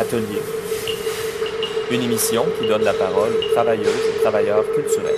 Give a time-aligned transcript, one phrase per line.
[0.00, 0.40] Atelier.
[1.90, 5.12] Une émission qui donne la parole aux travailleuses et travailleurs culturels.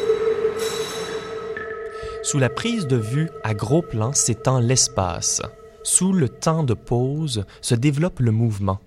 [2.24, 5.40] Sous la prise de vue à gros plan s'étend l'espace.
[5.84, 8.80] Sous le temps de pause se développe le mouvement.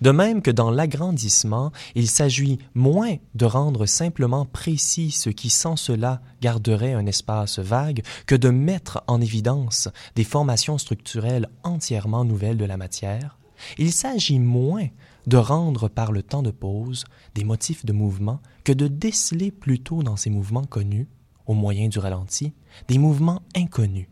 [0.00, 5.76] De même que dans l'agrandissement, il s'agit moins de rendre simplement précis ce qui sans
[5.76, 12.58] cela garderait un espace vague que de mettre en évidence des formations structurelles entièrement nouvelles
[12.58, 13.38] de la matière.
[13.78, 14.88] Il s'agit moins
[15.26, 17.04] de rendre par le temps de pause
[17.34, 21.08] des motifs de mouvement que de déceler plutôt dans ces mouvements connus,
[21.46, 22.52] au moyen du ralenti,
[22.88, 24.08] des mouvements inconnus,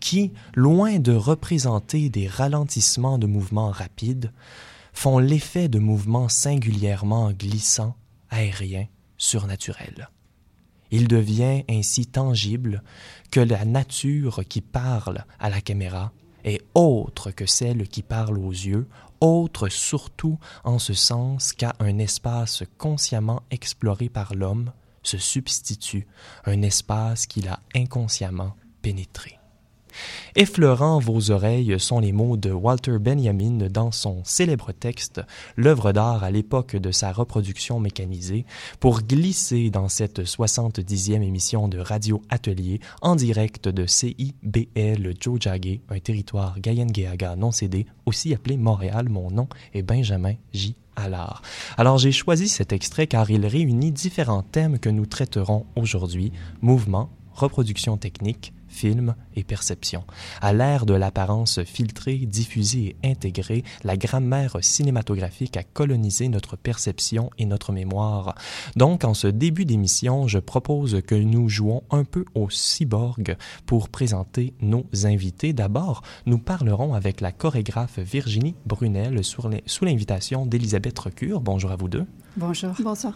[0.00, 4.32] qui, loin de représenter des ralentissements de mouvements rapides,
[4.92, 7.96] font l'effet de mouvements singulièrement glissants,
[8.30, 10.10] aériens, surnaturels.
[10.90, 12.82] Il devient ainsi tangible
[13.30, 16.12] que la nature qui parle à la caméra
[16.44, 18.86] est autre que celle qui parle aux yeux,
[19.22, 26.06] autre surtout en ce sens qu'à un espace consciemment exploré par l'homme se substitue
[26.44, 29.41] un espace qu'il a inconsciemment pénétré.
[30.36, 35.20] Effleurant vos oreilles sont les mots de Walter Benjamin dans son célèbre texte
[35.56, 38.44] L'œuvre d'art à l'époque de sa reproduction mécanisée
[38.80, 45.98] pour glisser dans cette 70e émission de Radio Atelier en direct de CIBL Jojage, un
[45.98, 49.08] territoire Gayengeaga non cédé, aussi appelé Montréal.
[49.08, 50.74] Mon nom est Benjamin J.
[50.96, 51.42] Allard.
[51.78, 57.10] Alors j'ai choisi cet extrait car il réunit différents thèmes que nous traiterons aujourd'hui mouvement,
[57.32, 60.04] reproduction technique, film et perception.
[60.40, 67.30] À l'ère de l'apparence filtrée, diffusée et intégrée, la grammaire cinématographique a colonisé notre perception
[67.38, 68.34] et notre mémoire.
[68.76, 73.88] Donc, en ce début d'émission, je propose que nous jouons un peu au cyborg pour
[73.88, 75.52] présenter nos invités.
[75.52, 81.40] D'abord, nous parlerons avec la chorégraphe Virginie Brunel sous l'invitation d'Elisabeth Recure.
[81.40, 82.06] Bonjour à vous deux.
[82.36, 82.70] Bonjour.
[82.78, 83.12] Bonsoir.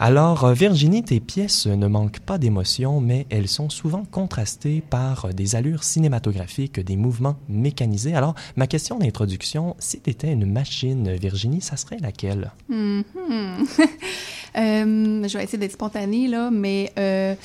[0.00, 5.32] Alors, euh, Virginie, tes pièces ne manquent pas d'émotion, mais elles sont souvent contrastées par
[5.32, 8.14] des allures cinématographiques, des mouvements mécanisés.
[8.14, 12.50] Alors, ma question d'introduction, si tu étais une machine, Virginie, ça serait laquelle?
[12.68, 13.02] Mm
[14.56, 17.36] euh, je vais essayer d'être spontanée, là, mais euh,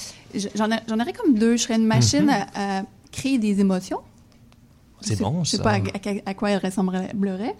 [0.55, 1.55] j'en aurais comme deux.
[1.55, 2.49] Je serais une machine mm-hmm.
[2.55, 3.99] à, créer des émotions.
[5.01, 5.51] C'est bon, ça.
[5.51, 7.55] Je sais pas à, à quoi elle ressemblerait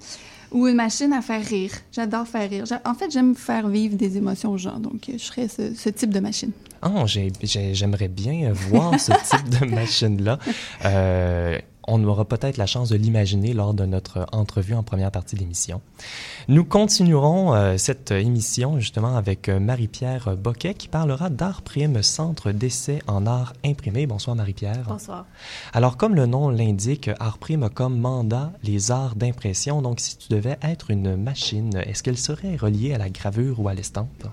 [0.52, 1.72] ou une machine à faire rire.
[1.92, 2.66] J'adore faire rire.
[2.86, 6.20] En fait, j'aime faire vivre des émotions aux gens, donc je serais ce, type de
[6.20, 6.52] machine.
[6.84, 10.40] Oh, j'aimerais bien voir ce type de machine-là.
[10.86, 15.36] Euh, on aura peut-être la chance de l'imaginer lors de notre entrevue en première partie
[15.36, 15.82] de l'émission.
[16.48, 22.52] Nous continuerons euh, cette émission justement avec euh, Marie-Pierre Boquet qui parlera d'Art Prime, Centre
[22.52, 24.06] d'essai en art imprimé.
[24.06, 24.86] Bonsoir Marie-Pierre.
[24.88, 25.26] Bonsoir.
[25.74, 29.82] Alors comme le nom l'indique, Art Prime a comme mandat les arts d'impression.
[29.82, 33.68] Donc si tu devais être une machine, est-ce qu'elle serait reliée à la gravure ou
[33.68, 34.28] à l'estampe?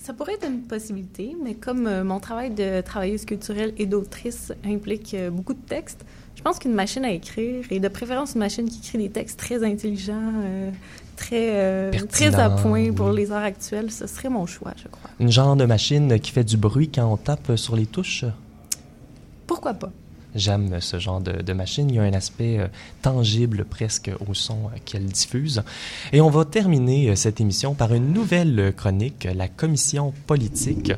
[0.00, 4.52] Ça pourrait être une possibilité, mais comme euh, mon travail de travailleuse culturelle et d'autrice
[4.64, 6.04] implique beaucoup de textes,
[6.36, 9.38] je pense qu'une machine à écrire, et de préférence une machine qui écrit des textes
[9.38, 10.70] très intelligents, euh,
[11.16, 15.10] très, euh, très à point pour les heures actuelles, ce serait mon choix, je crois.
[15.20, 18.24] Une genre de machine qui fait du bruit quand on tape sur les touches?
[19.46, 19.90] Pourquoi pas?
[20.34, 21.88] J'aime ce genre de, machine.
[21.88, 22.66] Il y a un aspect euh,
[23.02, 25.62] tangible presque au son euh, qu'elle diffuse.
[26.12, 30.92] Et on va terminer euh, cette émission par une nouvelle chronique, la commission politique,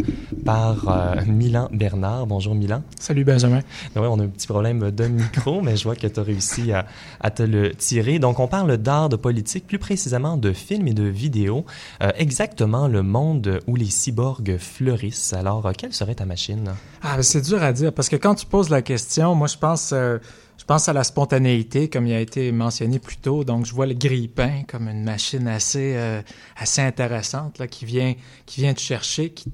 [0.47, 2.27] par Milan Bernard.
[2.27, 2.83] Bonjour Milan.
[2.99, 3.61] Salut Benjamin.
[3.95, 6.73] Ouais, on a un petit problème de micro, mais je vois que tu as réussi
[6.73, 6.87] à,
[7.21, 8.19] à, te le tirer.
[8.19, 11.67] Donc on parle d'art, de politique, plus précisément de films et de vidéos.
[12.01, 15.35] exactement le monde où les cyborgs fleurissent.
[15.35, 16.73] Alors, quelle serait ta machine?
[17.03, 19.93] Ah, c'est dur à dire parce que quand tu poses la question, moi, je pense,
[19.93, 20.19] euh,
[20.59, 23.45] je pense à la spontanéité, comme il a été mentionné plus tôt.
[23.45, 26.23] Donc, je vois le grille-pain comme une machine assez, euh,
[26.57, 28.15] assez intéressante là, qui, vient,
[28.47, 29.51] qui vient te chercher, qui,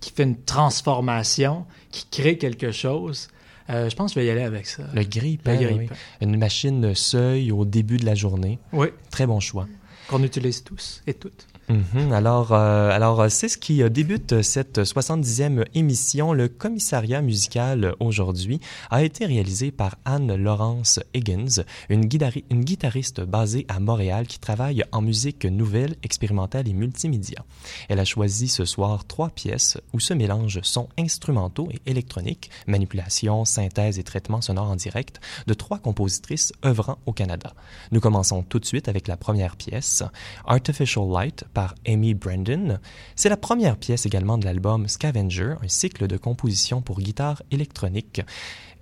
[0.00, 3.28] qui fait une transformation, qui crée quelque chose.
[3.70, 4.84] Euh, je pense que je vais y aller avec ça.
[4.94, 5.88] Le grille-pain, oui.
[6.20, 8.58] une machine seuil au début de la journée.
[8.72, 8.88] Oui.
[9.10, 9.66] Très bon choix.
[10.08, 11.46] Qu'on utilise tous et toutes.
[11.68, 12.12] Mhm.
[12.12, 16.32] Alors, euh, alors c'est ce qui euh, débute cette 70e émission.
[16.32, 18.60] Le commissariat musical aujourd'hui
[18.90, 22.08] a été réalisé par Anne-Laurence Higgins, une,
[22.50, 27.44] une, guitariste basée à Montréal qui travaille en musique nouvelle, expérimentale et multimédia.
[27.88, 33.44] Elle a choisi ce soir trois pièces où se mélangent sons instrumentaux et électroniques, manipulation,
[33.44, 37.54] synthèse et traitement sonore en direct de trois compositrices œuvrant au Canada.
[37.90, 40.04] Nous commençons tout de suite avec la première pièce,
[40.46, 42.78] Artificial Light par Amy Brandon.
[43.14, 48.20] C'est la première pièce également de l'album Scavenger, un cycle de composition pour guitare électronique.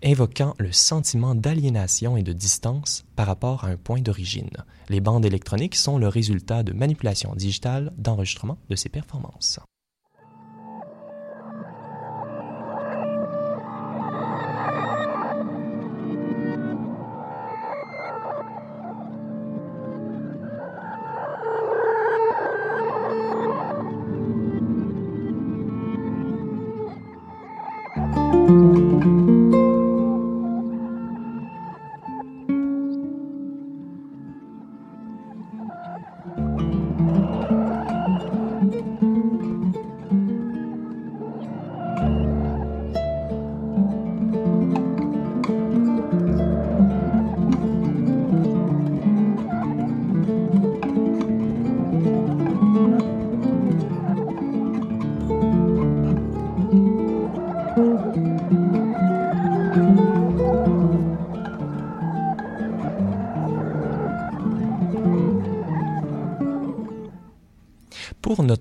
[0.03, 4.51] invoquant le sentiment d'aliénation et de distance par rapport à un point d'origine.
[4.89, 9.61] Les bandes électroniques sont le résultat de manipulations digitales d'enregistrement de ces performances.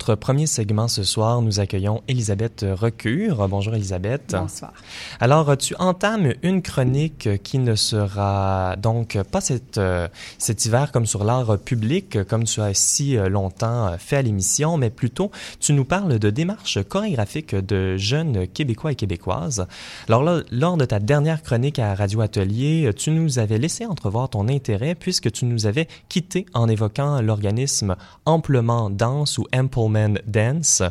[0.04, 3.48] Notre premier segment ce soir, nous accueillons Elisabeth Recure.
[3.48, 4.36] Bonjour Elisabeth.
[4.38, 4.74] Bonsoir.
[5.22, 10.10] Alors, tu entames une chronique qui ne sera donc pas cet, euh,
[10.40, 14.90] cet hiver comme sur l'art public, comme tu as si longtemps fait à l'émission, mais
[14.90, 19.68] plutôt tu nous parles de démarches chorégraphiques de jeunes Québécois et Québécoises.
[20.10, 24.28] Alors là, lors de ta dernière chronique à Radio Atelier, tu nous avais laissé entrevoir
[24.28, 27.96] ton intérêt puisque tu nous avais quitté en évoquant l'organisme
[28.26, 29.46] Amplement Danse ou
[29.94, 30.84] Ampleman Dance.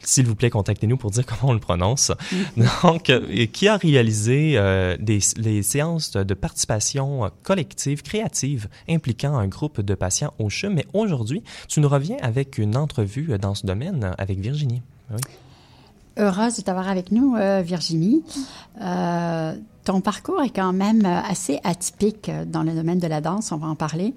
[0.00, 2.12] S'il vous plaît, contactez-nous pour dire comment on le prononce.
[2.82, 9.46] Donc, euh, qui a réalisé euh, des les séances de participation collective, créative, impliquant un
[9.46, 10.68] groupe de patients au CHU.
[10.68, 14.82] Mais aujourd'hui, tu nous reviens avec une entrevue dans ce domaine avec Virginie.
[15.10, 15.20] Oui.
[16.18, 18.24] Heureuse de t'avoir avec nous, euh, Virginie.
[18.80, 23.56] Euh, ton parcours est quand même assez atypique dans le domaine de la danse, on
[23.56, 24.14] va en parler.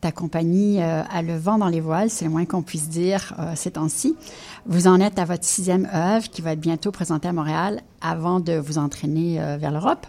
[0.00, 3.34] Ta compagnie euh, a le vent dans les voiles, c'est le moins qu'on puisse dire
[3.38, 4.16] euh, ces temps-ci.
[4.66, 8.40] Vous en êtes à votre sixième œuvre qui va être bientôt présentée à Montréal avant
[8.40, 10.06] de vous entraîner euh, vers l'Europe.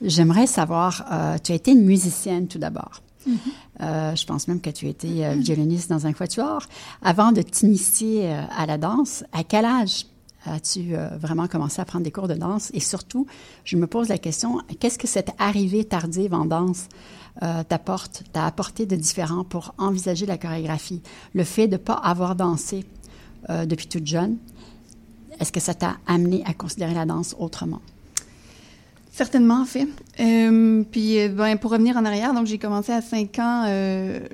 [0.00, 1.04] J'aimerais savoir,
[1.42, 3.02] tu as été une musicienne tout d'abord.
[3.28, 4.16] Mm-hmm.
[4.16, 6.62] Je pense même que tu étais euh, violoniste dans un quatuor.
[7.02, 10.04] Avant de t'initier à la danse, à quel âge
[10.44, 12.70] as-tu euh, vraiment commencé à prendre des cours de danse?
[12.74, 13.26] Et surtout,
[13.64, 16.86] je me pose la question, qu'est-ce que cette arrivée tardive en danse
[17.42, 21.02] euh, t'apporte, t'a apporté de différent pour envisager la chorégraphie?
[21.34, 22.84] Le fait de ne pas avoir dansé
[23.50, 24.38] euh, depuis toute jeune,
[25.38, 27.80] est-ce que ça t'a amené à considérer la danse autrement?
[29.12, 29.88] Certainement, en fait.
[30.20, 33.64] Euh, puis, ben, pour revenir en arrière, donc j'ai commencé à 5 ans.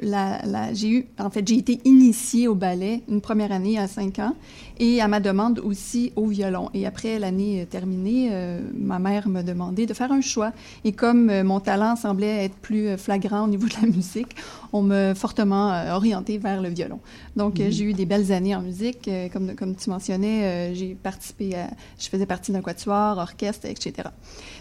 [0.03, 4.19] La, j'ai eu, en fait, j'ai été initiée au ballet une première année à 5
[4.19, 4.35] ans
[4.79, 6.71] et à ma demande aussi au violon.
[6.75, 10.53] Et après l'année euh, terminée, euh, ma mère me demandait de faire un choix.
[10.85, 14.35] Et comme euh, mon talent semblait être plus flagrant au niveau de la musique,
[14.73, 16.99] on m'a fortement euh, orientée vers le violon.
[17.37, 19.09] Donc, euh, j'ai eu des belles années en musique.
[19.33, 21.69] Comme, comme tu mentionnais, j'ai participé à...
[21.99, 24.09] Je faisais partie d'un quatuor, orchestre, etc.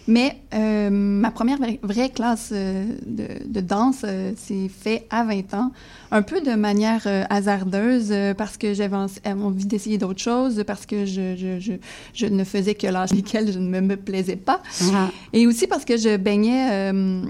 [0.06, 0.36] Mais
[0.90, 4.04] ma première vraie, vraie classe de, de danse
[4.36, 5.72] s'est fait à 20 ans,
[6.10, 9.06] un peu de manière hasardeuse, parce que j'avais en-
[9.42, 11.72] envie d'essayer d'autres choses, parce que je, je, je,
[12.14, 14.60] je ne faisais que l'âge lesquels je ne me, plaisais pas.
[14.92, 17.22] Ah, Et aussi parce que je baignais, euh,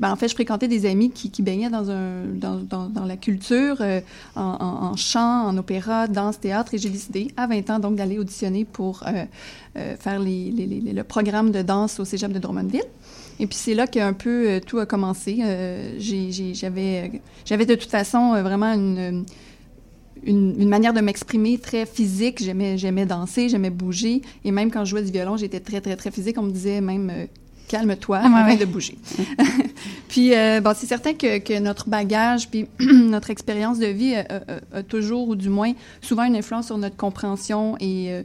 [0.00, 3.04] ben, en fait, je fréquentais des amis qui, qui baignaient dans, un, dans, dans, dans
[3.04, 4.00] la culture, euh,
[4.36, 7.96] en, en, en chant, en opéra, danse, théâtre, et j'ai décidé à 20 ans donc
[7.96, 9.24] d'aller auditionner pour euh,
[9.98, 12.82] faire les, les, les- le programme de danse au Cégep de Drummondville.
[13.40, 15.40] Et puis c'est là qu'un peu tout a commencé.
[16.54, 19.24] J'avais j'avais de toute façon vraiment une, une,
[20.24, 22.42] une manière de m'exprimer très physique.
[22.42, 24.22] J'aimais j'aimais danser, j'aimais bouger.
[24.44, 26.36] Et même quand je jouais du violon, j'étais très, très, très physique.
[26.38, 27.26] On me disait même euh,
[27.68, 28.66] calme-toi, Ah, arrête ouais.
[28.66, 28.98] de bouger.
[30.08, 34.20] puis euh, bon, c'est certain que, que notre bagage puis notre expérience de vie a,
[34.74, 38.22] a- a toujours, ou du moins souvent, une influence sur notre compréhension et euh,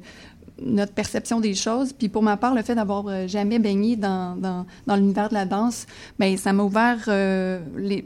[0.62, 1.94] notre perception des choses.
[1.94, 5.36] Puis pour ma part, le fait d'avoir euh, jamais baigné dans, dans, dans l'univers de
[5.36, 5.86] la danse,
[6.20, 8.06] ben ça m'a ouvert euh, les,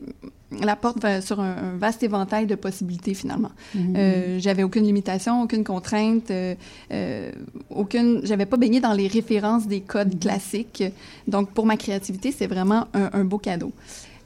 [0.59, 3.51] la porte vers- sur un, un vaste éventail de possibilités finalement.
[3.75, 3.93] mhm.
[3.97, 6.55] Euh, j'avais aucune limitation, aucune contrainte, euh,
[6.91, 7.31] euh,
[7.69, 8.21] aucune.
[8.23, 10.83] J'avais pas baigné dans les références des codes classiques.
[11.27, 13.71] Donc pour ma créativité, c'est vraiment un, un beau cadeau.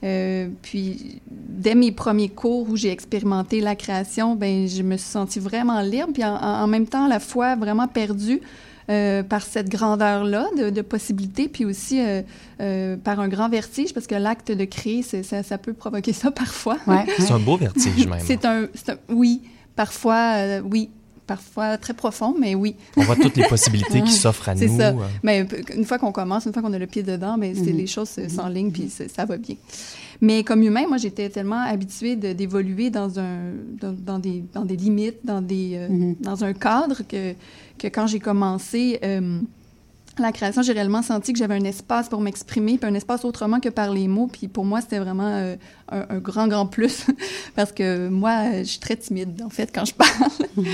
[0.04, 5.08] Euh, puis dès mes premiers cours où j'ai expérimenté la création, ben je me suis
[5.08, 8.40] sentie vraiment libre, puis en, en- en même temps à la fois vraiment perdue
[8.90, 12.22] euh, par cette grandeur-là de, de possibilités, puis aussi euh,
[12.60, 16.12] euh, par un grand vertige, parce que l'acte de créer, c'est- ça, ça peut provoquer
[16.12, 16.76] ça parfois.
[16.86, 18.20] ouais, C'est un beau vertige même.
[18.24, 19.42] C'est un, c'est un- oui,
[19.74, 20.90] parfois, euh, oui.
[21.26, 22.76] Parfois très profond, mais oui.
[22.96, 24.60] On voit toutes les possibilités qui s'offrent à nous.
[24.60, 24.88] C'est ça.
[24.90, 24.94] euh.
[25.22, 27.76] Mais une fois qu'on commence, une fois qu'on a le pied dedans, mais c'est Mhm.
[27.76, 29.56] les choses euh, s'enlignent puis ça, va bien.
[30.20, 34.76] Mais comme humain, moi, j'étais tellement habituée d'évoluer dans un dans, dans des dans des
[34.76, 36.16] limites, dans des euh, Mhm.
[36.20, 37.34] dans un cadre que
[37.78, 39.40] que quand j'ai commencé euh,
[40.18, 43.60] la création, j'ai réellement senti que j'avais un espace pour m'exprimer, puis un espace autrement
[43.60, 44.28] que par les mots.
[44.32, 45.56] Puis pour moi, c'était vraiment euh,
[45.90, 47.06] un, un grand, grand plus,
[47.56, 50.10] parce que moi, euh, je suis très timide, en fait, quand je parle.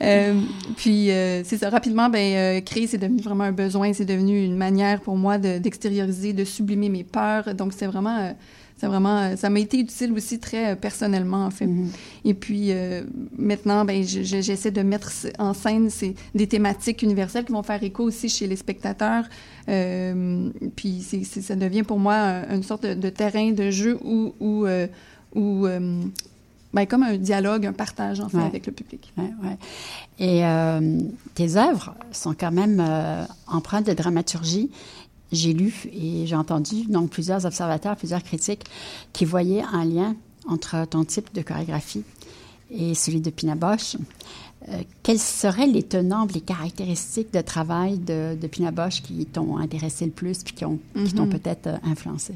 [0.00, 0.40] Euh,
[0.76, 4.56] puis euh, c'est ça, rapidement, ben, créer, c'est devenu vraiment un besoin, c'est devenu une
[4.56, 7.54] manière pour moi de- d'extérioriser, de, sublimer mes peurs.
[7.54, 8.34] Donc c'est vraiment...
[8.80, 11.66] c'est vraiment, euh, ça m'a été utile aussi très euh, personnellement, en fait.
[11.66, 11.90] Mhm.
[12.24, 13.02] Et puis euh,
[13.36, 17.62] maintenant, ben, je- je- j'essaie de mettre en scène ces, des thématiques universelles qui vont
[17.62, 19.24] faire écho aussi chez les spectateurs.
[19.68, 23.98] Euh, puis c'est- ça devient pour moi un- une sorte de, de terrain de jeu
[24.04, 24.86] où, où, euh,
[25.34, 25.66] où,
[26.74, 28.44] ben, comme un dialogue, un partage en fait Ouais.
[28.44, 29.12] avec le public.
[29.16, 29.56] Ouais, ouais.
[30.18, 31.00] Et euh,
[31.34, 34.70] tes œuvres sont quand même euh, empreintes de dramaturgie.
[35.32, 38.64] J'ai lu et j'ai entendu donc plusieurs observateurs, plusieurs critiques
[39.12, 40.16] qui voyaient un lien
[40.48, 42.02] entre ton type de chorégraphie
[42.70, 43.96] et celui de Pina Bausch.
[44.68, 49.56] Euh, quels seraient les tenants, les caractéristiques de travail de, de Pina Bausch qui t'ont
[49.58, 51.30] intéressé le plus puis qui, ont, qui t'ont Mhm.
[51.38, 52.34] peut-être euh, influencé?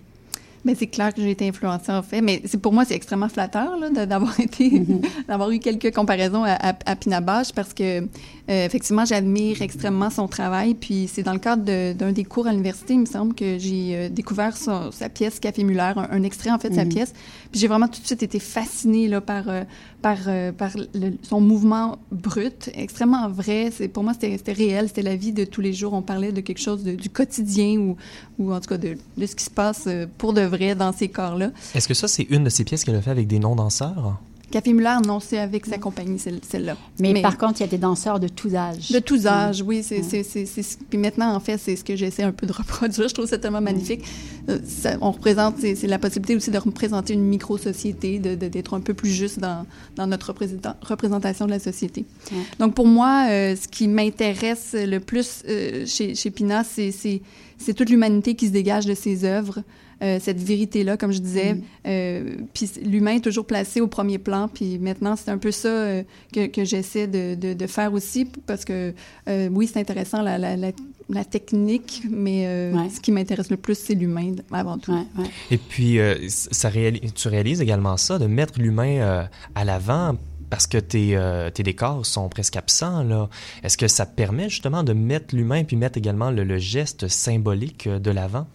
[0.65, 3.29] Mais c'est clair que j'ai été influencée en fait, mais c'est pour moi c'est extrêmement
[3.29, 4.83] flatteur d'avoir été,
[5.27, 8.07] d'avoir eu quelques comparaisons à, à, à Pina Bausch parce que euh,
[8.49, 10.75] effectivement j'admire extrêmement son travail.
[10.75, 13.59] Puis c'est dans le cadre de- d'un des cours à l'université, il me semble que
[13.59, 16.85] j'ai euh, découvert son- sa pièce Café Muller, un, un extrait en fait de sa
[16.85, 16.89] Mhm.
[16.93, 17.13] pièce.
[17.51, 19.65] Puis j'ai vraiment tout de suite été fascinée là par euh,
[20.01, 20.19] par
[20.57, 23.71] par le- son mouvement brut, extrêmement vrai.
[23.77, 25.93] C'est pour moi c'était réel, c'était la vie de tous les jours.
[25.93, 27.97] On parlait de quelque chose de- du quotidien ou
[28.39, 29.87] ou en tout cas de, de ce qui se passe
[30.19, 30.41] pour de
[30.77, 31.51] dans ces corps-là.
[31.75, 34.19] Est-ce que ça, c'est une de ces pièces qu'elle a fait avec des non-danseurs?
[34.51, 36.77] Café Muller, non, c'est avec sa compagnie, celle- celle-là.
[37.01, 38.91] Mais, Mais- par contre, il y a des danseurs de tous âges.
[38.91, 39.83] De tous âges, oui.
[39.83, 40.03] C'est, Ouais.
[40.07, 43.09] c'est, c'est, c'est- Puis maintenant, en fait, c'est ce que j'essaie un peu de reproduire.
[43.09, 44.05] Je trouve ça tellement magnifique.
[44.51, 48.49] Euh, ça- on représente, c'est, c'est la possibilité aussi de représenter une micro-société, de, de-
[48.49, 49.65] d'être un peu plus juste dans,
[49.97, 50.35] dans notre
[50.83, 52.05] représentation de la société.
[52.31, 52.39] Ouais.
[52.59, 57.23] Donc, pour moi, euh, ce qui m'intéresse le plus euh, chez, chez Pina, c'est, c'est,
[57.57, 59.61] c'est toute l'humanité qui se dégage de ses œuvres.
[60.03, 61.57] Euh, cette vérité-là, comme je disais,
[61.87, 65.69] euh, puis l'humain est toujours placé au premier plan, puis maintenant c'est un peu ça
[65.69, 68.93] euh, que, que j'essaie de, de, de faire aussi, parce que
[69.29, 70.73] euh, oui, c'est intéressant la, la, la,
[71.09, 72.89] la technique, mais euh, Ouais.
[72.91, 74.93] ce qui m'intéresse le plus, c'est l'humain avant tout.
[74.93, 75.27] Ouais, ouais.
[75.51, 80.17] Et puis, euh, ça tu réalises également ça, de mettre l'humain euh, à l'avant
[80.49, 83.03] parce que tes, euh, tes décors sont presque absents.
[83.03, 83.29] là.
[83.63, 87.89] Est-ce que ça permet justement de mettre l'humain puis mettre également le, le geste symbolique
[87.89, 88.47] de l'avant,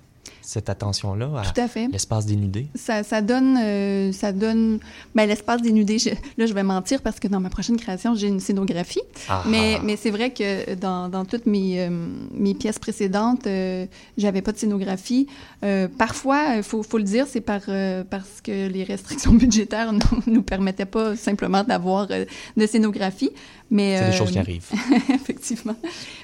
[0.48, 1.88] cette attention-là à Tout à fait.
[1.92, 2.68] l'espace dénudé?
[2.74, 4.80] Ça, ça donne, euh, ça donne,
[5.14, 6.00] ben, l'espace dénudé.
[6.00, 9.02] je- là, je vais mentir parce que dans ma prochaine création, j'ai une scénographie.
[9.28, 9.82] Ah, Mais, ah.
[9.84, 11.90] mais c'est vrai que dans, dans toutes mes, euh,
[12.34, 13.86] mes pièces précédentes, euh,
[14.18, 15.28] j'avais pas de scénographie.
[15.66, 17.62] Euh, parfois, il faut, faut le dire, c'est par,
[18.10, 23.32] parce que les restrictions budgétaires ne nous permettaient pas simplement d'avoir de scénographie.
[23.70, 24.70] Mais, c'est des euh, choses qui arrivent.
[25.14, 25.76] effectivement.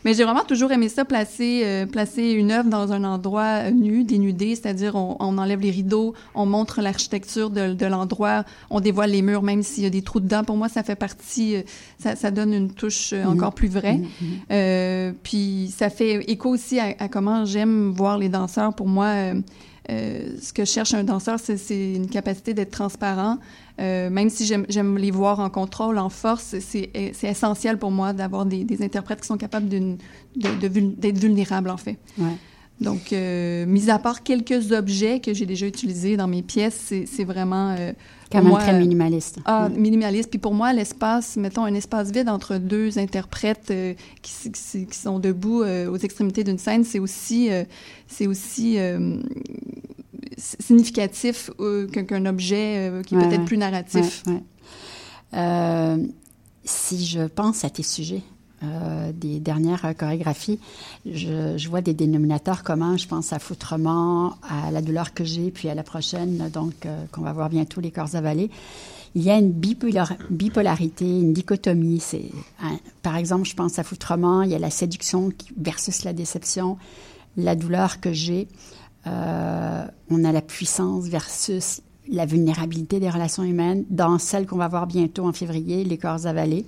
[0.05, 3.71] Mais j'ai vraiment toujours aimé ça, placer, euh, placer une œuvre dans un endroit euh,
[3.71, 8.79] nu, dénudé, c'est-à-dire on, on enlève les rideaux, on montre l'architecture de, de l'endroit, on
[8.79, 10.45] dévoile les murs, même s'il y a des trous dedans.
[10.45, 11.61] Pour moi, ça fait partie, euh,
[11.99, 13.31] ça, ça donne une touche euh, Mhm.
[13.33, 13.99] encore plus vraie.
[14.51, 18.73] Euh, puis ça fait écho aussi à, à comment j'aime voir les danseurs.
[18.73, 19.33] Pour moi,
[19.89, 23.37] euh, ce que cherche un danseur, c'est- une capacité d'être transparent.
[23.81, 26.91] Euh, même si j'aime les voir en contrôle, en force, c'est
[27.23, 31.97] essentiel pour moi d'avoir des, interprètes qui sont capables d'être vulnérables, en fait.
[32.81, 37.23] Donc, euh, mis à part quelques objets que j'ai déjà utilisés dans mes pièces, c'est
[37.23, 37.75] vraiment...
[37.79, 37.93] euh,
[38.31, 39.37] Quand même moi, très euh, minimaliste.
[39.45, 39.77] ah, Mm.
[39.79, 40.29] minimaliste.
[40.29, 44.31] Puis pour moi, l'espace, mettons un espace vide entre deux interprètes euh, qui,
[44.91, 47.63] sont debout euh, aux extrémités d'une scène, c'est aussi, euh,
[48.07, 49.17] c'est aussi euh,
[50.37, 53.45] significatif euh, qu'un objet euh, qui est Ouais, peut-être ouais.
[53.45, 54.23] plus narratif.
[54.27, 54.41] Ouais.
[55.35, 55.97] Euh,
[56.65, 58.21] si je pense à tes sujets
[58.63, 60.59] euh, des dernières chorégraphies,
[61.05, 62.97] je, vois des dénominateurs communs.
[62.97, 67.05] Je pense à Foutrement, à La douleur que j'ai, puis à la prochaine, donc euh,
[67.11, 68.49] qu'on va voir bientôt, Les corps avalés.
[69.15, 71.99] Il y a une bipolar- bipolarité, une dichotomie.
[71.99, 72.31] C'est,
[73.03, 76.77] par exemple, je pense à Foutrement, il y a la séduction versus la déception,
[77.37, 78.47] la douleur que j'ai.
[79.05, 84.67] Euh, on a la puissance versus la vulnérabilité des relations humaines dans celle qu'on va
[84.67, 86.65] voir bientôt en février, les corps avalés.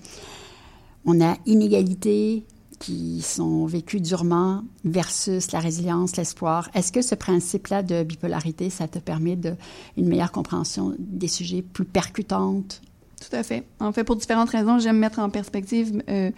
[1.06, 2.46] On a inégalité
[2.80, 6.70] qui sont vécues durement versus la résilience, l'espoir.
[6.74, 9.56] Est-ce que ce principe-là de bipolarité, ça te permet de,
[9.98, 12.82] une meilleure compréhension des sujets plus percutantes?
[13.22, 13.66] Tout à fait.
[13.80, 16.32] En fait, pour différentes raisons, j'aime mettre en perspective euh,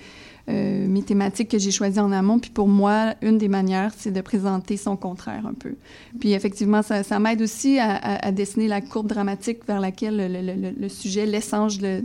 [0.49, 2.39] euh, mes thématiques que j'ai choisies en amont.
[2.39, 5.75] Puis pour moi, une des manières, c'est de présenter son contraire un peu.
[6.21, 11.79] Puis effectivement, ça, m'aide aussi à, dessiner la courbe dramatique vers laquelle le, sujet, l'essence
[11.79, 12.01] de,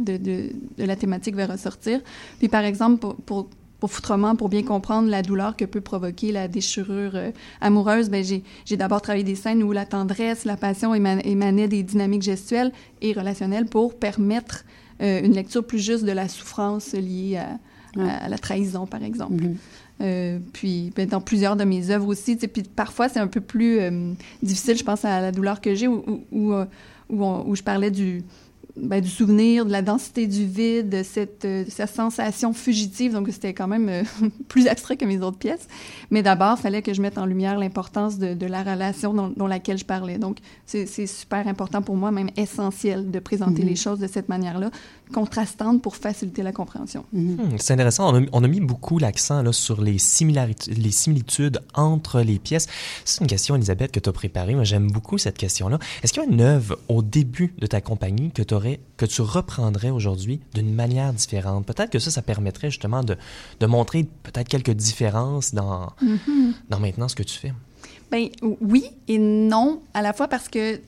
[0.76, 2.00] la thématique va ressortir.
[2.40, 3.48] Puis par exemple, pour,
[3.86, 7.30] foutrement, pour bien comprendre la douleur que peut provoquer la déchirure euh,
[7.60, 12.22] amoureuse, ben j'ai d'abord travaillé des scènes où la tendresse, la passion émanaient des dynamiques
[12.22, 12.72] gestuelles
[13.02, 14.64] et relationnelles pour permettre
[15.00, 17.58] euh, une lecture plus juste de la souffrance liée à,
[17.98, 19.42] à, la trahison, par exemple.
[19.44, 19.56] Mm -hmm.
[20.02, 23.78] euh, puis ben, dans plusieurs de mes œuvres aussi, puis parfois c'est un peu plus
[23.78, 26.54] euh, difficile, je pense à la douleur que j'ai, où, où, où,
[27.10, 28.22] où, on, où je parlais du
[28.76, 33.12] ben, du souvenir, de la densité du vide, de cette, euh, cette sensation fugitive.
[33.12, 34.02] Donc, c'était quand même euh,
[34.48, 35.68] plus abstrait que mes autres pièces.
[36.10, 39.28] Mais d'abord, il fallait que je mette en lumière l'importance de, de, la relation dont,
[39.28, 40.18] dont, laquelle je parlais.
[40.18, 43.68] Donc, c'est super important pour moi, même essentiel, de présenter mm -hmm.
[43.68, 44.70] les choses de cette manière-là,
[45.12, 47.04] contrastante pour faciliter la compréhension.
[47.12, 47.54] Mm -hmm.
[47.54, 48.04] hmm, c'est intéressant.
[48.12, 52.66] On a, on a, mis beaucoup l'accent sur les, similarités, les similitudes entre les pièces.
[53.04, 54.54] C'est une question, Elisabeth, que tu as préparée.
[54.54, 55.78] Moi, j'aime beaucoup cette question-là.
[56.02, 58.54] Est-ce qu'il y a une œuvre au début de ta compagnie que tu
[59.00, 61.64] que tu reprendrais aujourd'hui d'une manière différente?
[61.70, 63.14] Peut-être que ça, ça permettrait justement de,
[63.60, 66.52] de montrer peut-être quelques différences dans, mm -hmm.
[66.70, 67.52] dans maintenant ce que tu fais.
[68.12, 68.28] Ben
[68.60, 70.78] oui et non, à la fois parce que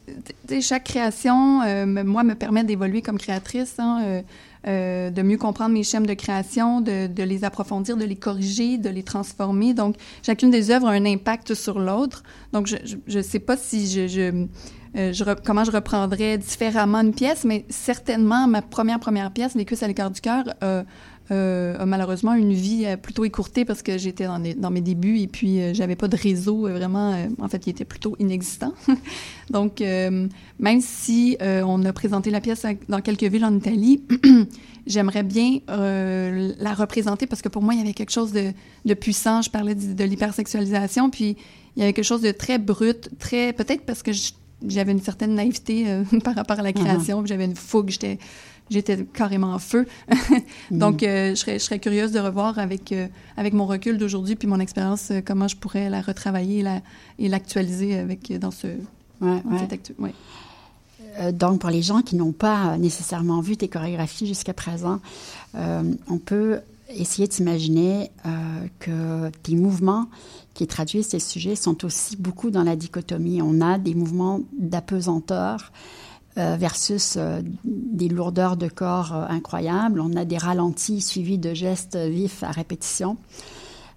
[0.61, 4.23] chaque création, euh, moi, me permet d'évoluer comme créatrice, hein, euh,
[4.67, 8.91] euh, de mieux comprendre mes schèmes de création, de, les approfondir, de les corriger, de
[8.91, 9.73] les transformer.
[9.73, 12.25] Donc, chacune des œuvres a un impact sur l'autre.
[12.53, 14.47] Donc, je ne sais pas si je
[14.97, 19.83] euh, comment je reprendrais différemment une pièce, mais certainement ma première première pièce, Les cuisses
[19.83, 20.83] à l'écart du cœur, euh,
[21.31, 25.27] euh, a malheureusement une vie plutôt écourtée parce que j'étais dans, dans, mes débuts et
[25.27, 28.75] puis euh, j'avais pas de réseau vraiment, en fait, qui était plutôt inexistant.
[29.51, 34.03] Donc, même si on a présenté la pièce dans quelques villes en Italie,
[34.87, 38.53] j'aimerais bien la représenter parce que pour moi, il y avait quelque chose de,
[38.85, 39.43] de puissant.
[39.43, 41.37] Je parlais de, de l'hypersexualisation, puis
[41.77, 44.33] il y avait quelque chose de très brut, très peut-être parce que je
[44.69, 47.27] j'avais une certaine naïveté euh, par rapport à la création, uh -huh.
[47.27, 48.19] j'avais une fougue, j'étais
[48.71, 49.87] j'étais carrément en feu.
[50.71, 51.07] Donc, mm.
[51.07, 54.49] euh, je, serais, je serais curieuse de revoir avec, euh, avec mon recul d'aujourd'hui puis
[54.49, 56.81] mon expérience, comment je pourrais la retravailler la,
[57.19, 58.79] et l'actualiser avec dans ce ouais,
[59.21, 59.59] dans ouais.
[59.59, 61.33] Cette ouais.
[61.33, 64.99] donc, pour les gens qui n'ont pas nécessairement vu tes chorégraphies jusqu'à présent,
[66.15, 66.61] on peut
[66.95, 68.11] essayer de s'imaginer
[68.79, 70.07] que tes mouvements
[70.55, 73.43] qui traduisent ces sujets sont aussi beaucoup dans la dichotomie.
[73.43, 75.73] On a des mouvements d'apesanteur
[76.37, 80.01] euh, versus euh, des lourdeurs de corps euh, incroyables.
[80.01, 83.17] On a des ralentis suivis de gestes vifs à répétition.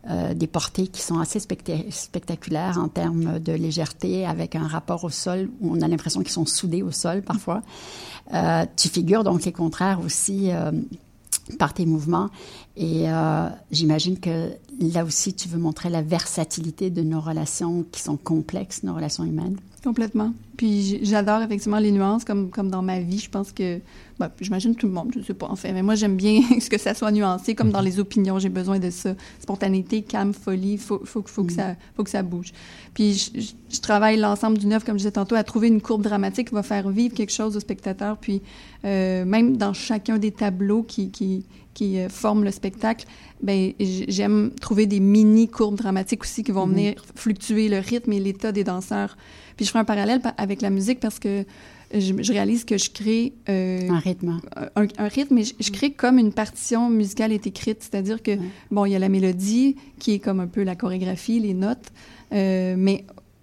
[0.10, 5.10] Euh, des portées qui sont assez spectaculaires en termes de légèreté, avec un rapport au
[5.10, 7.62] sol où on a l'impression qu'ils sont soudés au sol parfois.
[8.33, 10.71] Euh, tu figures donc les contraires aussi euh,
[11.60, 12.29] par tes mouvements.
[12.79, 18.01] Et euh, j'imagine que là aussi, tu veux montrer la versatilité de nos relations qui
[18.01, 19.57] sont complexes, nos relations humaines.
[19.83, 20.33] Complètement.
[20.57, 23.17] Puis j'adore effectivement les nuances, comme, comme dans ma vie.
[23.17, 23.79] Je pense que,
[24.19, 26.41] ben, j'imagine tout le monde, je ne sais pas en fait, mais moi j'aime bien
[26.69, 28.37] que ça soit nuancé, comme dans les opinions.
[28.37, 29.15] J'ai besoin de ça.
[29.39, 32.53] Spontanéité, calme, folie, il faut, faut, faut, que ça, faut que ça bouge.
[32.93, 36.03] Puis je, je travaille l'ensemble d'une œuvre, comme je disais tantôt, à trouver une courbe
[36.03, 38.17] dramatique qui va faire vivre quelque chose au spectateur.
[38.17, 38.41] Puis
[38.85, 41.45] euh, même dans chacun des tableaux qui, qui,
[41.77, 43.05] qui euh, forment le spectacle,
[43.43, 46.75] ben j'aime trouver des mini courbes dramatiques aussi qui vont mm -hmm.
[46.75, 49.11] venir fluctuer le rythme et l'état des danseurs.
[49.55, 51.33] Puis je ferai un parallèle avec la musique parce que
[51.93, 54.29] je, je réalise que je crée euh, un rythme,
[54.75, 58.31] un, un rythme, mais je, je, crée comme une partition musicale est écrite, c'est-à-dire que
[58.31, 58.49] ouais.
[58.75, 59.69] bon, il y a la mélodie
[60.01, 61.87] qui est comme un peu la chorégraphie, les notes,
[62.33, 62.97] euh, mais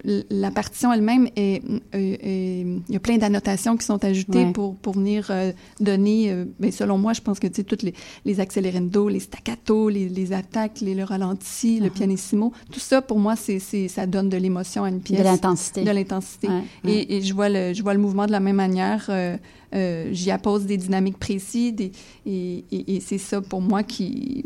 [0.05, 1.62] la partition elle-même est,
[1.93, 4.53] est, est, il y a plein d'annotations qui sont ajoutées ouais.
[4.53, 7.83] pour, pour venir euh, donner, euh, ben, selon moi, je pense que tu sais, toutes
[7.83, 11.83] les, les accélérendo, les staccato, les, les attaques, les, le ralenti, uh -huh.
[11.83, 11.93] le uh-huh.
[11.93, 15.21] pianissimo, tout ça, pour moi, c'est, ça donne de l'émotion à une pièce.
[15.21, 15.85] De l'intensité.
[15.85, 16.49] De l'intensité.
[16.49, 16.93] Ouais, ouais.
[16.93, 19.07] et, et, je, vois le, je vois le mouvement de la même manière.
[19.09, 19.37] Euh,
[19.75, 21.90] euh j'y appose des dynamiques précises et,
[22.27, 24.45] et, et c'est ça, pour moi, qui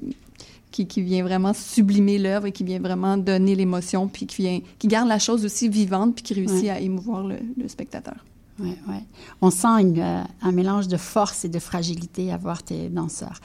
[0.87, 4.61] qui, qui, vient vraiment sublimer l'œuvre et qui vient vraiment donner l'émotion, puis qui, vient,
[4.79, 6.71] qui garde la chose aussi vivante, puis qui réussit ouais.
[6.71, 8.17] à émouvoir le, le spectateur.
[8.61, 8.97] Oui, oui.
[9.41, 13.41] On sent une, euh, un mélange de force et de fragilité à voir tes danseurs.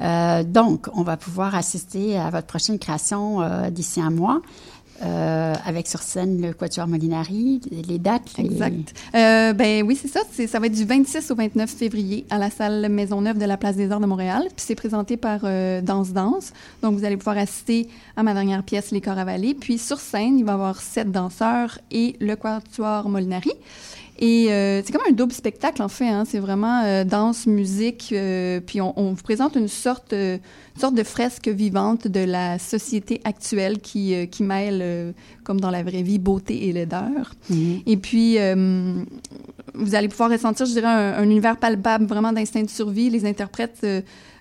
[0.00, 4.40] Euh, donc, on va pouvoir assister à votre prochaine création euh, d'ici un mois.
[5.04, 8.38] Euh, avec sur scène le Quatuor Molinari, les dates.
[8.38, 8.94] Exact.
[9.14, 10.20] Euh, ben oui, c'est ça.
[10.46, 13.74] Ça va être du 26 au 29 février à la salle Maisonneuve de la Place
[13.74, 14.44] des Arts de Montréal.
[14.44, 16.52] Puis c'est présenté par euh, Danse Danse.
[16.82, 19.54] Donc vous allez pouvoir assister à ma dernière pièce, Les Corps avalés.
[19.54, 23.52] Puis sur scène, il va y avoir sept danseurs et le Quatuor Molinari.
[24.24, 26.06] Et euh, c'est comme un double spectacle, en fait.
[26.06, 26.22] Hein.
[26.24, 30.38] C'est vraiment euh, danse, musique, euh, puis on, on, vous présente une sorte, une
[30.78, 36.02] sorte de fresque vivante de la société actuelle qui, qui mêle, comme dans la vraie
[36.02, 37.34] vie, beauté et laideur.
[37.50, 37.82] Mm-hmm.
[37.84, 38.36] Et puis,
[39.74, 43.10] vous allez pouvoir ressentir, je dirais, un, un univers palpable, vraiment d'instinct de survie.
[43.10, 43.84] Les interprètes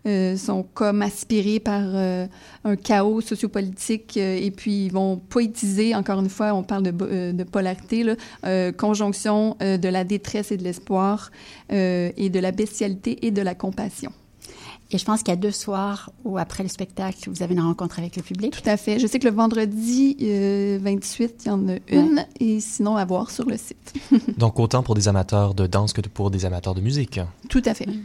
[0.07, 2.25] euh, sont comme aspirés par euh,
[2.63, 7.31] un chaos sociopolitique euh, et puis ils vont poétiser, encore une fois, on parle de,
[7.31, 11.31] de polarité, là, conjonction de la détresse et de l'espoir
[11.69, 14.11] et de la bestialité et de la compassion.
[14.89, 17.61] Et je pense qu'il y a deux soirs où, après le spectacle, vous avez une
[17.61, 18.51] rencontre avec le public.
[18.51, 18.99] Tout à fait.
[18.99, 23.31] Je sais que le vendredi 28, il y en a une, et sinon à voir
[23.31, 23.93] sur le site.
[24.37, 27.19] Donc, autant pour des amateurs de danse que pour des amateurs de musique.
[27.49, 27.87] Tout à fait.
[27.87, 27.99] Eh,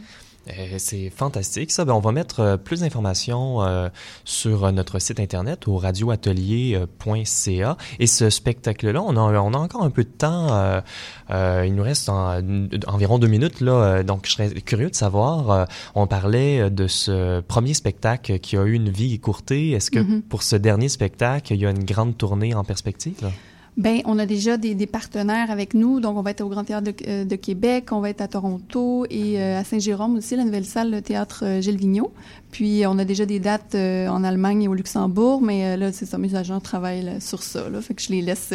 [0.77, 1.85] c'est fantastique ça.
[1.85, 3.89] Ben, on va mettre euh, plus d'informations euh,
[4.25, 7.77] sur notre site internet au radioatelier.ca.
[7.99, 10.81] Et ce spectacle-là, on a, on a encore un peu de temps.
[11.29, 14.03] Euh, il nous reste environ deux minutes là.
[14.03, 15.67] donc, je serais curieux de savoir.
[15.95, 19.71] on parlait de ce premier spectacle qui a eu une vie écourtée.
[19.71, 20.21] Est-ce que mm-hmm.
[20.21, 23.29] pour ce dernier spectacle, il y a une grande tournée en perspective?
[23.77, 25.99] Ben, on a déjà des, des, partenaires avec nous.
[25.99, 28.27] Donc, on va être au Grand Théâtre de, euh, de Québec, on va être à
[28.27, 32.11] Toronto et euh, à Saint-Jérôme aussi, la nouvelle salle, le théâtre euh, Gilles Vigneault.
[32.49, 36.17] Puis, on a déjà des dates en Allemagne et au Luxembourg, mais là, c'est ça,
[36.17, 37.69] mes agents travaillent sur ça.
[37.69, 38.51] Là, fait que je les laisse